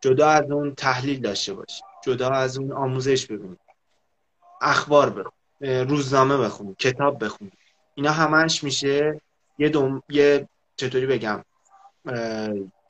جدا 0.00 0.28
از 0.28 0.50
اون 0.50 0.74
تحلیل 0.74 1.20
داشته 1.20 1.54
باشی. 1.54 1.82
جدا 2.04 2.30
از 2.30 2.58
اون 2.58 2.72
آموزش 2.72 3.26
ببینید 3.26 3.65
اخبار 4.60 5.10
بخون 5.10 5.32
روزنامه 5.60 6.36
بخون 6.36 6.74
کتاب 6.78 7.24
بخون 7.24 7.50
اینا 7.94 8.12
همش 8.12 8.64
میشه 8.64 9.20
یه 9.58 9.68
دوم 9.68 10.02
یه 10.08 10.48
چطوری 10.76 11.06
بگم 11.06 11.44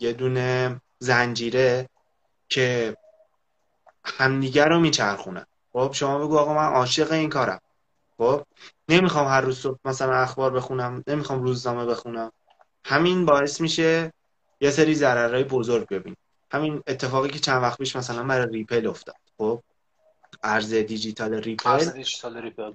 یه 0.01 0.13
دونه 0.13 0.81
زنجیره 0.99 1.89
که 2.49 2.97
همدیگر 4.05 4.69
رو 4.69 4.81
میچرخونن 4.81 5.47
خب 5.73 5.91
شما 5.93 6.19
بگو 6.19 6.39
آقا 6.39 6.55
من 6.55 6.65
عاشق 6.65 7.13
این 7.13 7.31
کارم. 7.31 7.61
خب 8.19 8.43
نمی‌خوام 8.89 9.27
هر 9.29 9.41
روز 9.41 9.59
صبح 9.59 9.79
مثلا 9.85 10.15
اخبار 10.15 10.51
بخونم 10.51 11.05
نمی‌خوام 11.07 11.43
روزنامه 11.43 11.87
بخونم. 11.87 12.33
همین 12.85 13.27
باعث 13.27 13.61
میشه 13.61 14.13
یه 14.61 14.71
سری 14.71 14.95
ضررهای 14.95 15.45
بزرگ 15.45 15.89
ببین 15.89 16.17
همین 16.51 16.83
اتفاقی 16.87 17.29
که 17.29 17.39
چند 17.39 17.63
وقت 17.63 17.79
پیش 17.79 17.97
مثلا 17.97 18.25
برای 18.25 18.47
ریپل 18.53 18.87
افتاد. 18.87 19.17
خب 19.39 19.63
ارز 20.43 20.75
دیجیتال 20.75 21.35
ریپل. 21.35 21.71
ارز 21.71 21.93
دیجیتال 21.93 22.37
ریپل. 22.37 22.73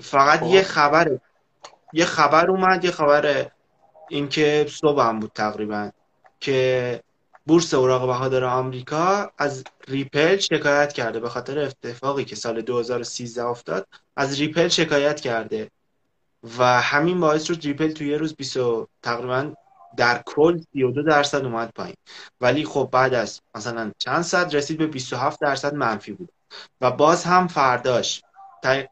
فقط 0.00 0.42
یه 0.42 0.62
خب 0.62 0.68
خبر 0.68 1.18
یه 1.92 2.04
خبر 2.04 2.50
اومد 2.50 2.84
یه 2.84 2.90
خبر 2.90 3.50
اینکه 4.08 4.66
صبح 4.70 5.02
هم 5.02 5.20
بود 5.20 5.30
تقریبا 5.34 5.90
که 6.40 7.00
بورس 7.46 7.74
اوراق 7.74 8.06
بهادار 8.06 8.44
آمریکا 8.44 9.30
از 9.38 9.64
ریپل 9.88 10.36
شکایت 10.36 10.92
کرده 10.92 11.20
به 11.20 11.28
خاطر 11.28 11.58
اتفاقی 11.58 12.24
که 12.24 12.36
سال 12.36 12.62
2013 12.62 13.44
افتاد 13.44 13.86
از 14.16 14.40
ریپل 14.40 14.68
شکایت 14.68 15.20
کرده 15.20 15.70
و 16.58 16.80
همین 16.80 17.20
باعث 17.20 17.44
شد 17.44 17.60
ریپل 17.62 17.92
توی 17.92 18.08
یه 18.08 18.16
روز 18.16 18.34
20 18.34 18.56
و- 18.56 18.88
تقریبا 19.02 19.54
در 19.96 20.22
کل 20.26 20.60
32 20.72 21.02
درصد 21.02 21.44
اومد 21.44 21.72
پایین. 21.74 21.96
ولی 22.40 22.64
خب 22.64 22.88
بعد 22.92 23.14
از 23.14 23.40
مثلا 23.54 23.92
چند 23.98 24.22
ساعت 24.22 24.54
رسید 24.54 24.78
به 24.78 24.86
27 24.86 25.40
درصد 25.40 25.74
منفی 25.74 26.12
بود. 26.12 26.28
و 26.80 26.90
باز 26.90 27.24
هم 27.24 27.46
فرداش. 27.46 28.22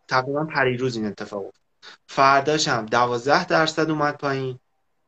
تقریبا 0.09 0.45
پریروز 0.45 0.97
این 0.97 1.07
اتفاق 1.07 1.47
افتاد. 1.47 1.65
فرداش 2.07 2.69
هم 2.69 2.87
12 2.87 3.47
درصد 3.47 3.91
اومد 3.91 4.19
پایین. 4.19 4.59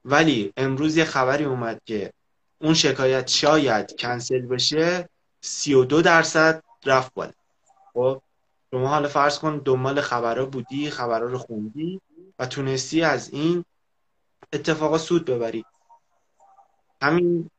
ولی 0.04 0.52
امروز 0.56 0.96
یه 0.96 1.04
خبری 1.04 1.44
اومد 1.44 1.80
که 1.84 2.12
اون 2.60 2.74
شکایت 2.74 3.28
شاید 3.28 3.96
کنسل 4.00 4.40
بشه 4.40 5.08
32 5.40 6.02
درصد 6.02 6.62
رفت 6.86 7.14
بالا. 7.14 7.32
خب 7.94 8.22
شما 8.70 8.88
حالا 8.88 9.08
فرض 9.08 9.38
کن 9.38 9.58
دنبال 9.64 10.00
خبرها 10.00 10.46
بودی 10.46 10.90
خبرها 10.90 11.28
رو 11.28 11.38
خوندی 11.38 12.00
و 12.38 12.46
تونستی 12.46 13.02
از 13.02 13.30
این 13.30 13.64
اتفاقا 14.52 14.98
سود 14.98 15.24
ببری. 15.24 15.64
همین 17.02 17.50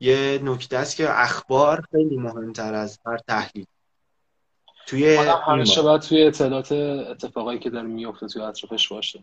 یه 0.00 0.40
نکته 0.42 0.76
است 0.76 0.96
که 0.96 1.20
اخبار 1.20 1.84
خیلی 1.90 2.16
مهمتر 2.16 2.74
از 2.74 2.98
هر 3.06 3.18
تحلیل. 3.18 3.66
توی 4.90 5.16
همیشه 5.16 5.82
باید 5.82 6.00
توی 6.00 6.22
اطلاعات 6.22 6.72
اتفاقایی 6.72 7.58
که 7.58 7.70
داره 7.70 7.86
میفته 7.86 8.26
توی 8.26 8.42
اطرافش 8.42 8.88
باشه. 8.88 9.20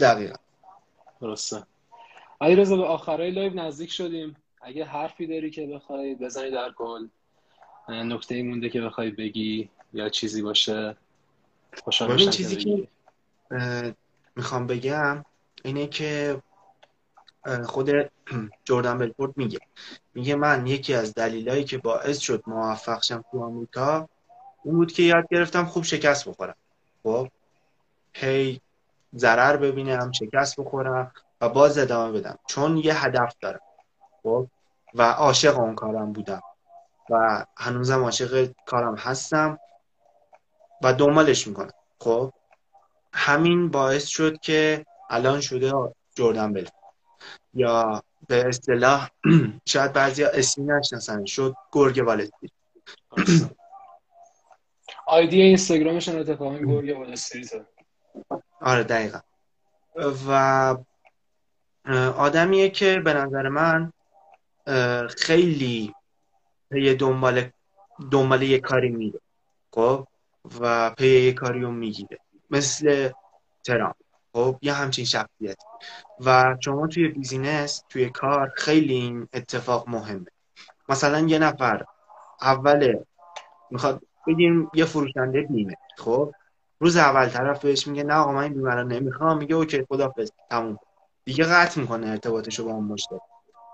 دقیقا. 0.00 0.36
درسته. 1.20 1.62
علیرضا 2.40 2.76
به 2.76 2.84
آخرای 2.84 3.30
لایو 3.30 3.54
نزدیک 3.54 3.92
شدیم. 3.92 4.36
اگه 4.62 4.84
حرفی 4.84 5.26
داری 5.26 5.50
که 5.50 5.66
بخوای 5.66 6.14
بزنی 6.14 6.50
در 6.50 6.72
کل. 6.72 7.06
نکته 7.88 8.42
مونده 8.42 8.68
که 8.68 8.80
بخوای 8.80 9.10
بگی 9.10 9.70
یا 9.92 10.08
چیزی 10.08 10.42
باشه. 10.42 10.96
خوشحال 11.84 12.16
که 12.16 12.30
چیزی 12.30 12.56
که 12.56 12.88
می‌خوام 14.36 14.66
بگم 14.66 15.24
اینه 15.64 15.86
که 15.86 16.42
خود 17.64 17.90
جردن 18.68 18.98
بلفورد 18.98 19.36
میگه. 19.36 19.58
میگه 20.14 20.34
من 20.34 20.66
یکی 20.66 20.94
از 20.94 21.14
دلایلی 21.14 21.64
که 21.64 21.78
باعث 21.78 22.18
شد 22.18 22.42
موفق 22.46 23.02
شم 23.02 23.24
تو 23.30 23.44
آمریکا 23.44 24.08
اون 24.64 24.76
بود 24.76 24.92
که 24.92 25.02
یاد 25.02 25.24
گرفتم 25.30 25.64
خوب 25.64 25.84
شکست 25.84 26.28
بخورم. 26.28 26.54
خب 27.02 27.28
هی 28.12 28.60
ضرر 29.16 29.56
ببینم 29.56 30.12
شکست 30.12 30.60
بخورم 30.60 31.12
و 31.40 31.48
باز 31.48 31.78
ادامه 31.78 32.18
بدم. 32.18 32.38
چون 32.46 32.76
یه 32.76 33.04
هدف 33.04 33.34
دارم. 33.40 33.60
خب 34.22 34.46
و 34.94 35.02
عاشق 35.02 35.58
اون 35.58 35.74
کارم 35.74 36.12
بودم. 36.12 36.42
و 37.10 37.44
هنوزم 37.56 38.02
عاشق 38.02 38.50
کارم 38.66 38.94
هستم 38.94 39.58
و 40.82 40.92
دنبالش 40.92 41.46
می‌کنم. 41.46 41.72
خب 41.98 42.32
همین 43.12 43.68
باعث 43.70 44.06
شد 44.06 44.40
که 44.40 44.86
الان 45.10 45.40
شده 45.40 45.72
جردن 46.14 46.52
بل 46.52 46.66
یا 47.54 48.02
به 48.28 48.48
اصطلاح 48.48 49.10
شاید 49.66 49.92
بعضیا 49.92 50.28
اسمی 50.28 50.64
نشناسن. 50.64 51.24
شد 51.24 51.54
گرگ 51.72 52.04
درسته 52.06 52.48
آیدی 55.06 55.42
اینستاگرامش 55.42 56.08
هم 56.08 56.18
اتفاقا 56.18 56.58
گرگ 56.58 56.98
وال 56.98 57.12
استریته 57.12 57.66
آره 58.60 58.82
دقیقا. 58.82 59.18
و 60.28 60.76
آدمیه 62.16 62.70
که 62.70 63.00
به 63.04 63.14
نظر 63.14 63.48
من 63.48 63.92
خیلی 65.18 65.94
پی 66.70 66.94
دنبال 66.94 67.50
دنبال 68.10 68.42
یه 68.42 68.58
کاری 68.60 68.88
میره 68.88 69.20
خب؟ 69.70 70.06
و 70.60 70.90
پی 70.90 71.20
یه 71.20 71.32
کاری 71.32 71.60
رو 71.60 71.70
می‌گیره. 71.70 72.18
مثل 72.50 73.10
ترامپ 73.64 73.96
خب؟ 74.32 74.58
یه 74.62 74.72
همچین 74.72 75.04
شخصیت. 75.04 75.56
و 76.20 76.56
شما 76.60 76.86
توی 76.86 77.08
business 77.08 77.84
توی 77.88 78.10
کار 78.10 78.52
خیلی 78.56 78.94
این 78.94 79.28
اتفاق 79.32 79.88
مهمه. 79.88 80.26
مثلا 80.88 81.20
یه 81.20 81.38
نفر 81.38 81.84
اول 82.42 82.98
می‌خواد 83.70 84.02
بگیم 84.26 84.70
یه 84.74 84.84
فروشنده 84.84 85.42
بیمه. 85.42 85.74
خب؟ 85.98 86.32
روز 86.80 86.96
اول 86.96 87.28
طرف 87.28 87.64
بهش 87.64 87.86
میگه 87.86 88.02
نه 88.02 88.14
آقا 88.14 88.32
من 88.32 88.42
این 88.42 88.52
بیمه 88.52 88.74
رو 88.74 88.84
نمی‌خوام. 88.84 89.38
میگه 89.38 89.54
okay 89.54 89.84
خدافظ 89.88 90.30
تموم. 90.50 90.78
دیگه 91.24 91.44
قطع 91.44 91.80
می‌کنه 91.80 92.06
ارتباطش 92.06 92.58
رو 92.58 92.64
با 92.64 92.70
اون 92.70 92.84
مشتری 92.84 93.18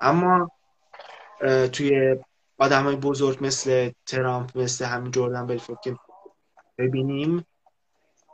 اما 0.00 0.50
توی 1.72 2.16
آدم 2.58 2.84
های 2.84 2.96
بزرگ 2.96 3.38
مثل 3.40 3.90
ترامپ 4.06 4.58
مثل 4.58 4.84
همین 4.84 5.10
جردن 5.10 5.46
بلفورد 5.46 5.80
که 5.80 5.96
ببینیم 6.78 7.46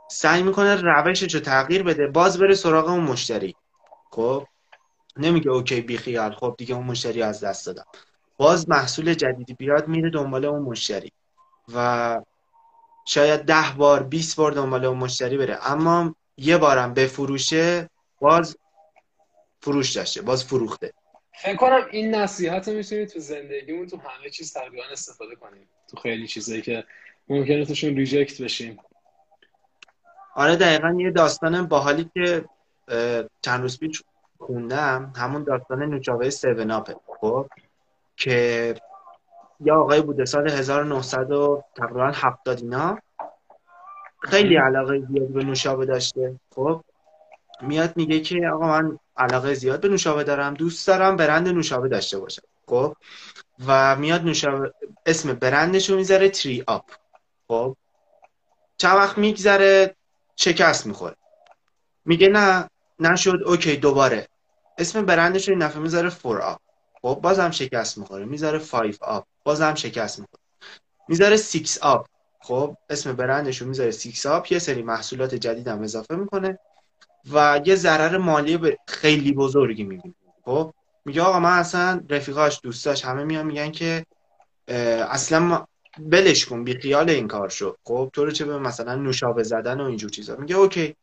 سعی 0.09 0.43
می‌کنه 0.43 0.75
روشش 0.75 1.35
رو 1.35 1.39
تغییر 1.39 1.83
بده 1.83 2.07
باز 2.07 2.39
بره 2.39 2.55
سراغ 2.55 2.87
اون 2.87 3.03
مشتری. 3.03 3.55
خب؟ 4.11 4.47
نمیگه 5.17 5.49
اوکی 5.49 5.81
بی 5.81 5.97
خیال 5.97 6.31
خب 6.31 6.55
دیگه 6.57 6.75
اون 6.75 6.85
مشتری 6.85 7.21
از 7.21 7.43
دست 7.43 7.65
دادم. 7.65 7.85
باز 8.37 8.69
محصول 8.69 9.13
جدیدی 9.13 9.53
بیاد 9.53 9.87
میره 9.87 10.09
دنبال 10.09 10.45
اون 10.45 10.61
مشتری. 10.61 11.11
و 11.73 12.21
شاید 13.05 13.41
ده 13.41 13.71
بار 13.77 14.03
20 14.03 14.37
بار 14.37 14.51
دنبال 14.51 14.85
اون 14.85 14.97
مشتری 14.97 15.37
بره. 15.37 15.71
اما 15.71 16.15
یه 16.37 16.57
بارم 16.57 16.93
بفروشه 16.93 17.89
باز 18.19 18.57
فروش 19.61 19.91
داشته 19.91 20.21
باز 20.21 20.45
فروخته. 20.45 20.93
فکر 21.33 21.55
کنم 21.55 21.87
این 21.91 22.15
نصیحت 22.15 22.67
رو 22.67 22.73
می‌تونید 22.73 23.09
تو 23.09 23.19
زندگیمون 23.19 23.87
تو 23.87 23.97
همه 23.97 24.29
چیز 24.29 24.53
تقریبا 24.53 24.83
استفاده 24.91 25.35
کنیم. 25.35 25.69
تو 25.87 25.97
خیلی 25.97 26.27
چیزایی 26.27 26.61
که 26.61 26.83
ممکنه 27.29 27.65
توشون 27.65 27.95
ریجکت 27.95 28.41
بشیم. 28.41 28.79
آره 30.35 30.55
دقیقا 30.55 30.97
یه 30.99 31.11
داستان 31.11 31.67
باحالی 31.67 32.11
که 32.13 32.45
چند 33.41 33.61
روز 33.61 33.79
پیش 33.79 34.03
خوندم. 34.39 35.13
همون 35.15 35.43
داستان 35.43 35.83
نوشابه 35.83 36.29
سیون 36.29 36.71
آپه 36.71 36.95
خب 37.21 37.47
که 38.17 38.75
یا 39.59 39.81
آقای 39.81 40.01
بوده 40.01 40.25
سال 40.25 40.49
1900 40.49 41.31
و 41.31 41.63
تقریبا 41.75 42.11
70 42.15 42.61
اینا. 42.61 42.97
خیلی 44.21 44.55
علاقه 44.55 44.99
زیاد 44.99 45.27
به 45.27 45.43
نوشابه 45.43 45.85
داشته. 45.85 46.39
خب 46.55 46.81
میاد 47.61 47.97
میگه 47.97 48.19
که 48.19 48.49
آقا 48.53 48.67
من 48.67 48.99
علاقه 49.17 49.53
زیاد 49.53 49.81
به 49.81 49.87
نوشابه 49.87 50.23
دارم 50.23 50.53
دوست 50.53 50.87
دارم 50.87 51.15
برند 51.15 51.47
نوشابه 51.47 51.87
داشته 51.87 52.19
باشم 52.19 52.41
خب 52.67 52.95
و 53.67 53.95
میاد 53.95 54.21
نوشابه 54.21 54.73
اسم 55.05 55.33
برندش 55.33 55.89
رو 55.89 55.95
می‌ذاره 55.95 56.29
Three 56.29 56.63
Up 56.67 56.91
خب 57.47 57.75
چند 58.77 58.95
وقت 58.95 59.17
میگذره 59.17 59.95
شکست 60.35 60.85
می‌خوره. 60.85 61.15
میگه 62.05 62.27
نه 62.27 62.69
نشد 62.99 63.39
okay 63.45 63.75
دوباره. 63.77 64.27
اسم 64.77 65.05
برندش 65.05 65.47
رو 65.47 65.53
این 65.53 65.67
دفعه 65.67 65.81
می‌ذاره 65.81 66.09
Four 66.09 66.41
Up 66.41 66.59
خب 67.01 67.19
بازم 67.23 67.51
شکست 67.51 67.97
می‌خوره. 67.97 68.25
می‌ذاره 68.25 68.59
5 68.59 68.97
Up 69.01 69.27
بازم 69.47 69.75
شکست 69.75 70.19
می‌خوره 70.19 70.41
می‌ذاره 71.07 71.37
6 71.37 71.77
آپ 71.81 72.07
خب 72.41 72.77
اسم 72.89 73.13
برندش 73.13 73.61
رو 73.61 73.67
می‌ذاره 73.67 73.91
6 73.91 74.25
آپ 74.25 74.51
یه 74.51 74.59
سری 74.59 74.83
محصولات 74.83 75.35
جدید 75.35 75.67
هم 75.67 75.81
اضافه 75.81 76.15
می‌کنه 76.15 76.59
و 77.33 77.61
یه 77.65 77.75
ضرر 77.75 78.17
مالی 78.17 78.77
خیلی 78.87 79.31
بزرگی 79.33 79.83
می‌بینه. 79.83 80.15
خب 80.45 80.73
میگه 81.05 81.21
آقا 81.21 81.39
من 81.39 81.59
اصلا 81.59 82.03
رفیقاش 82.09 82.59
دوستاش 82.63 83.05
همه 83.05 83.23
میان 83.23 83.45
میگن 83.45 83.71
که 83.71 84.05
اصلا 85.09 85.65
بلش 85.99 86.45
کن 86.45 86.63
بی 86.63 86.79
خیال 86.79 87.09
این 87.09 87.27
کار 87.27 87.49
شو. 87.49 87.75
خب 87.83 88.09
تو 88.13 88.25
رو 88.25 88.31
چه 88.31 88.45
به 88.45 88.59
مثلا 88.59 88.95
نوشابه 88.95 89.43
زدن 89.43 89.81
و 89.81 89.83
اینجور 89.83 90.09
چیزا. 90.09 90.35
میگه 90.35 90.55
اوکی. 90.55 90.95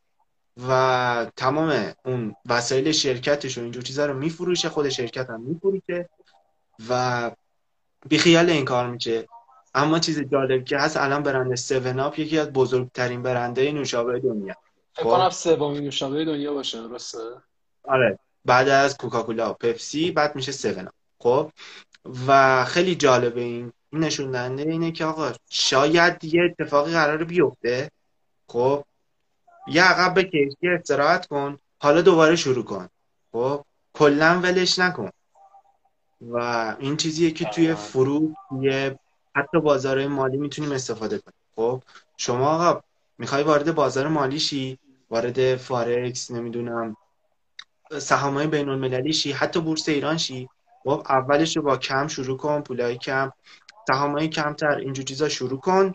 و 0.68 1.26
تمام 1.36 1.92
اون 2.04 2.34
وسایل 2.48 2.92
شرکتش 2.92 3.58
و 3.58 3.60
اینجور 3.60 3.82
چیزا 3.82 4.06
رو 4.06 4.14
میفروشه 4.14 4.68
خود 4.68 4.88
شرکت 4.88 5.30
هم 5.30 5.40
میفروشه 5.40 6.08
و 6.88 7.30
بیخیال 8.08 8.50
این 8.50 8.64
کار 8.64 8.86
میشه 8.86 9.28
اما 9.74 9.98
چیز 9.98 10.20
جالب 10.20 10.64
که 10.64 10.78
هست 10.78 10.96
الان 10.96 11.22
برند 11.22 11.52
7 11.52 11.72
اپ 11.86 12.18
یکی 12.18 12.38
از 12.38 12.52
بزرگترین 12.52 13.22
برنده 13.22 13.72
نوشابه 13.72 14.20
دنیا. 14.20 14.54
فکر 14.92 15.04
کنم 15.04 15.30
سومین 15.30 15.84
نوشابه 15.84 16.24
دنیا 16.24 16.54
باشه 16.54 16.78
درسته؟ 16.88 17.18
آره. 17.84 18.18
بعد 18.44 18.68
از 18.68 18.96
کوکاکولا 18.96 19.50
و 19.50 19.54
پپسی 19.54 20.10
بعد 20.10 20.36
میشه 20.36 20.52
7 20.70 20.78
اپ. 20.78 20.92
خب؟ 21.18 21.50
و 22.26 22.64
خیلی 22.64 22.94
جالبه 22.94 23.40
این. 23.40 23.72
نشون 23.92 24.30
دهنده 24.30 24.62
اینه 24.62 24.92
که 24.92 25.04
آقا 25.04 25.32
شاید 25.50 26.24
یه 26.24 26.42
اتفاقی 26.42 26.92
قرار 26.92 27.24
بیفته. 27.24 27.90
خب؟ 28.48 28.84
یه 29.66 29.84
عقب 29.84 30.18
بکش 30.18 30.52
یه 30.62 30.70
استراحت 30.70 31.26
کن. 31.26 31.58
حالا 31.78 32.02
دوباره 32.02 32.36
شروع 32.36 32.64
کن. 32.64 32.88
خب؟ 33.32 33.64
کلا 33.92 34.40
ولش 34.42 34.78
نکن. 34.78 35.10
و 36.30 36.36
این 36.78 36.96
چیزیه 36.96 37.30
که 37.30 37.44
توی 37.44 37.74
فرو 37.74 38.34
توی 38.48 38.90
حتی 39.36 39.60
بازار 39.60 40.06
مالی 40.06 40.36
می‌تونیم 40.36 40.72
استفاده 40.72 41.18
کنیم. 41.18 41.34
خب؟ 41.56 41.82
شما 42.16 42.48
آقا 42.48 42.80
می‌خوای 43.18 43.42
وارد 43.42 43.74
بازار 43.74 44.08
مالی 44.08 44.40
شی؟ 44.40 44.78
وارد 45.10 45.56
فارکس 45.56 46.30
نمی‌دونم 46.30 46.96
سهامای 47.98 48.46
بین 48.46 48.68
المللی 48.68 49.12
شی؟ 49.12 49.32
حتی 49.32 49.60
بورس 49.60 49.88
ایران 49.88 50.16
شی؟ 50.16 50.48
خب 50.84 51.02
اولش 51.08 51.56
رو 51.56 51.62
با 51.62 51.76
کم 51.76 52.08
شروع 52.08 52.36
کن 52.36 52.60
پولای 52.60 52.98
کم 52.98 53.32
سهامای 53.88 54.28
کمتر 54.28 54.74
اینجور 54.74 55.04
چیزا 55.04 55.28
شروع 55.28 55.60
کن. 55.60 55.94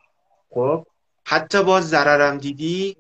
خب؟ 0.50 0.86
حتی 1.26 1.64
با 1.64 1.82
ضررم 1.82 2.38
دیدی 2.38 2.98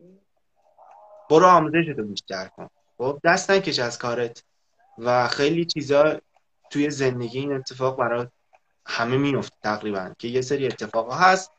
برو 1.29 1.45
آموزش 1.45 1.87
رو 1.97 2.03
بیشتر 2.03 2.47
کن. 2.47 2.69
خب؟ 2.97 3.19
دست 3.23 3.51
نکش 3.51 3.79
از 3.79 3.97
کارت. 3.97 4.43
و 4.97 5.27
خیلی 5.27 5.65
چیزا 5.65 6.21
توی 6.69 6.89
زندگی 6.89 7.39
این 7.39 7.53
اتفاق 7.53 7.97
برای 7.97 8.27
همه 8.85 9.17
میفته 9.17 9.55
تقریبا 9.63 10.13
که 10.19 10.27
یه 10.27 10.41
سری 10.41 10.67
اتفاق 10.67 11.13
هست 11.13 11.51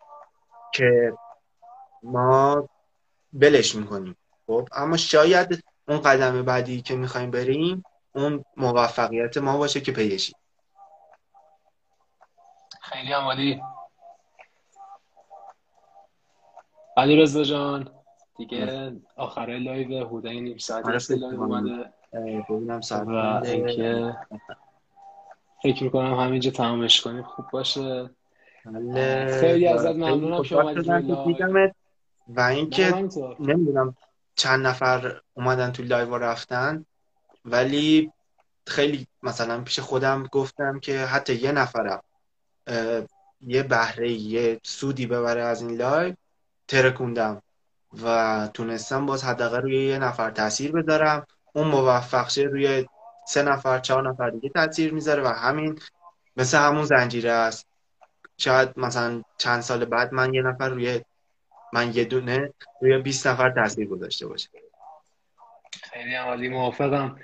که 0.75 1.13
ما 2.03 2.69
بلش 3.33 3.75
می‌کنیم. 3.75 4.17
خب 4.47 4.69
اما 4.73 4.97
شاید 4.97 5.65
اون 5.89 6.01
قدم 6.01 6.43
بعدی 6.43 6.83
که 6.83 6.97
می‌خوایم 6.97 7.31
بریم 7.31 7.85
اون 8.15 8.45
موفقیت 8.57 9.39
ما 9.39 9.59
باشه 9.59 9.81
که 9.81 9.93
پیشیم 9.93 10.37
خیلی 12.81 13.13
عمالی 13.13 13.63
علیرضا 16.97 17.45
جان 17.45 17.91
دیگه 18.37 18.93
آخره 19.17 19.59
live 19.59 20.05
حدودای 20.07 20.41
نیم 20.41 20.59
ساعت 20.59 20.87
آره، 20.87 20.99
live 21.11 21.43
اومده. 21.43 21.93
ببینم 22.13 22.81
و 22.91 23.45
اینکه 23.45 24.17
فکر 25.63 25.85
می‌کنم 25.85 26.15
همینجا 26.15 26.51
تمامش 26.51 27.01
کنیم. 27.01 27.23
خوب 27.23 27.47
باشه. 27.53 28.11
بله. 28.65 29.41
خیلی 29.41 29.67
ازت 29.67 29.95
ممنونم 29.95 30.43
که 30.43 30.57
اومدی 30.57 31.73
و 32.29 32.41
اینکه 32.41 32.95
نمی‌دونم 33.41 33.97
چند 34.35 34.67
نفر 34.67 35.21
اومدن 35.35 35.73
تو 35.73 35.83
live 35.83 36.19
رفتن 36.19 36.85
ولی 37.45 38.13
خیلی 38.67 39.07
مثلا 39.23 39.61
پیش 39.61 39.81
خودم 39.81 40.29
گفتم 40.33 40.81
که 40.81 40.99
حتی 40.99 41.35
یه 41.35 41.53
نفرم 41.53 42.03
یه 43.41 43.63
بهره 43.63 44.11
یه 44.13 44.61
سودی 44.63 45.07
ببره 45.07 45.43
از 45.43 45.63
این 45.63 45.77
live 45.77 46.15
ترکوندم 46.69 47.43
و 48.03 48.49
تونستم 48.55 49.07
باز 49.07 49.25
حداقل 49.25 49.63
روی 49.63 49.87
یه 49.87 49.99
نفر 49.99 50.31
تاثیر 50.31 50.73
بذارم. 50.73 51.27
اون 51.53 51.69
موفق 51.69 52.29
شه 52.29 52.43
روی 52.43 52.87
سه 53.27 53.43
نفر 53.43 53.79
چهار 53.79 54.09
نفر 54.09 54.31
دیگه 54.31 54.49
تاثیر 54.49 54.95
می‌ذاره 54.95 55.23
و 55.23 55.27
همین 55.27 55.79
مثل 56.37 56.59
همون 56.59 56.85
زنجیره 56.85 57.31
است. 57.31 57.67
شاید 58.39 58.69
مثلا 58.77 59.23
چند 59.39 59.61
سال 59.61 59.85
بعد 59.85 60.15
من 60.15 60.35
یه 60.35 60.43
نفر 60.43 60.69
روی 60.69 61.01
من 61.73 61.95
یه 61.95 62.05
دونه 62.05 62.53
روی 62.81 62.99
20 62.99 63.27
نفر 63.27 63.51
تاثیر 63.51 63.89
گذاشته 63.89 64.27
باشه. 64.27 64.49
خیلی 65.93 66.15
عالی 66.15 66.49
موافقم. 66.49 67.17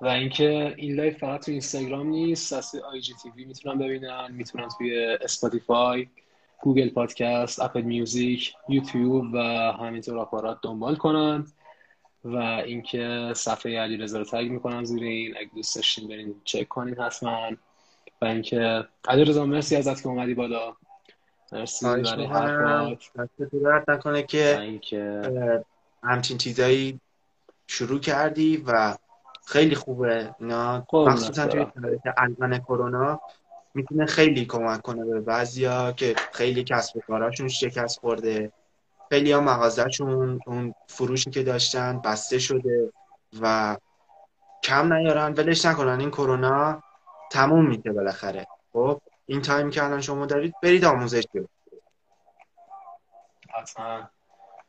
و 0.00 0.06
اینکه 0.06 0.74
این 0.76 0.94
live 0.94 1.18
فقط 1.18 1.44
تو 1.44 1.50
اینستاگرام 1.50 2.06
نیست 2.06 2.52
از 2.52 2.74
IGTV 2.74 3.44
می‌تونن 3.44 3.78
ببینن 3.78 4.28
می‌تونن 4.30 4.68
توی 4.78 5.16
Spotify 5.20 6.08
گوگل 6.62 6.90
پادکست 6.90 7.60
اپل 7.60 7.82
میوزیک 7.82 8.54
یوتیوب 8.68 9.34
و 9.34 9.38
همینطور 9.80 10.18
آپارات 10.18 10.58
دنبال 10.62 10.96
کنن. 10.96 11.46
و 12.24 12.36
اینکه 12.36 13.32
صفحه 13.36 13.78
علی 13.78 13.96
رضا 13.96 14.18
رو 14.18 14.24
تگ 14.24 14.50
می‌کنم 14.50 14.84
زیر 14.84 15.02
این. 15.02 15.36
اگه 15.36 15.50
دوست 15.54 15.76
داشتین 15.76 16.08
برین 16.08 16.34
چک 16.44 16.68
کنین 16.68 17.00
حتما. 17.00 17.50
و 18.20 18.24
اینکه 18.24 18.84
علی 19.08 19.24
رضا 19.24 19.46
مرسی 19.46 19.76
ازت 19.76 20.02
که 20.02 20.08
اومدی 20.08 20.34
بالا. 20.34 20.76
مرسی 21.52 21.86
برای 21.86 22.26
حرفات. 22.26 22.98
نکنه 23.88 24.22
که 24.22 25.62
همچین 26.02 26.38
چیزایی 26.38 27.00
شروع 27.66 28.00
کردی 28.00 28.64
و 28.66 28.96
خیلی 29.46 29.74
خوبه. 29.74 30.34
اینا 30.40 30.86
مخصوصا 30.92 31.46
توی 31.46 31.66
الان 32.16 32.58
کرونا 32.58 33.20
می‌تونه 33.74 34.06
خیلی 34.06 34.44
کمک 34.44 34.82
کنه 34.82 35.04
به 35.04 35.20
بعضیا 35.20 35.92
که 35.92 36.14
خیلی 36.32 36.64
کسب 36.64 36.98
کاراشون 36.98 37.48
شکست 37.48 38.00
خورده. 38.00 38.52
خیلی 39.12 39.32
ها 39.32 39.40
مغازهشون 39.40 40.40
اون 40.46 40.74
فروشی 40.86 41.30
که 41.30 41.42
داشتن 41.42 42.00
بسته 42.00 42.38
شده 42.38 42.92
و 43.40 43.76
کم 44.62 44.92
نیارن. 44.92 45.32
ولش 45.32 45.64
نکنن 45.64 46.00
این 46.00 46.10
کرونا 46.10 46.82
تموم 47.30 47.68
میشه 47.68 47.92
بالاخره. 47.92 48.46
خب 48.72 49.00
این 49.26 49.42
تایم 49.42 49.70
که 49.70 49.84
الان 49.84 50.00
شما 50.00 50.26
دارید 50.26 50.54
برید 50.62 50.84
آموزش 50.84 51.24
بید 51.32 51.48
حتما. 53.54 54.10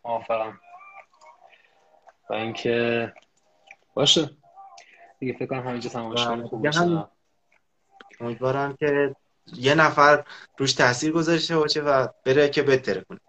موافقم. 0.06 0.60
و 2.30 2.34
اینکه 2.34 3.14
باشه. 3.94 4.30
دیگه 5.20 5.34
فکر 5.34 5.46
کنم 5.46 5.68
همینجا 5.68 5.90
تمامش 5.90 6.26
کنیم 6.26 7.06
امیدوارم 8.20 8.76
که 8.76 9.16
یه 9.54 9.76
نفر 9.76 10.24
روش 10.58 10.74
تاثیر 10.74 11.12
گذاشته 11.12 11.58
باشه 11.58 11.82
و 11.82 12.08
بره 12.26 12.50
که 12.50 12.64
بهتره 12.64 13.02
کنه. 13.02 13.20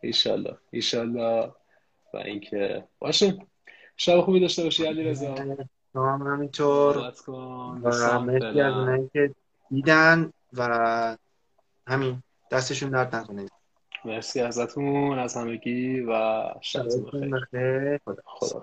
ایشالله. 0.00 0.56
ایشالله. 0.70 1.52
و 2.14 2.16
اینکه 2.16 2.84
باشه. 2.98 3.38
شب 3.96 4.20
خوبی 4.20 4.40
داشته 4.40 4.62
باشی 4.62 4.86
علی 4.86 5.04
رضا. 5.04 5.36
شما 5.92 6.12
هم 6.12 6.22
همینطور. 6.22 6.96
و 7.28 7.32
مرسی 7.72 8.60
از 8.60 8.74
اونایی 8.74 9.10
که 9.12 9.34
دیدن 9.70 10.32
و 10.52 11.16
همین 11.86 12.22
دستشون 12.50 12.90
درد 12.90 13.16
نکنه. 13.16 13.46
مرسی 14.04 14.40
ازتون 14.40 15.18
از 15.18 15.36
همگی 15.36 16.00
و 16.00 16.42
شبتون 16.60 17.30
بخیر. 17.30 17.36
بخیر. 17.36 18.00
خدا 18.04 18.62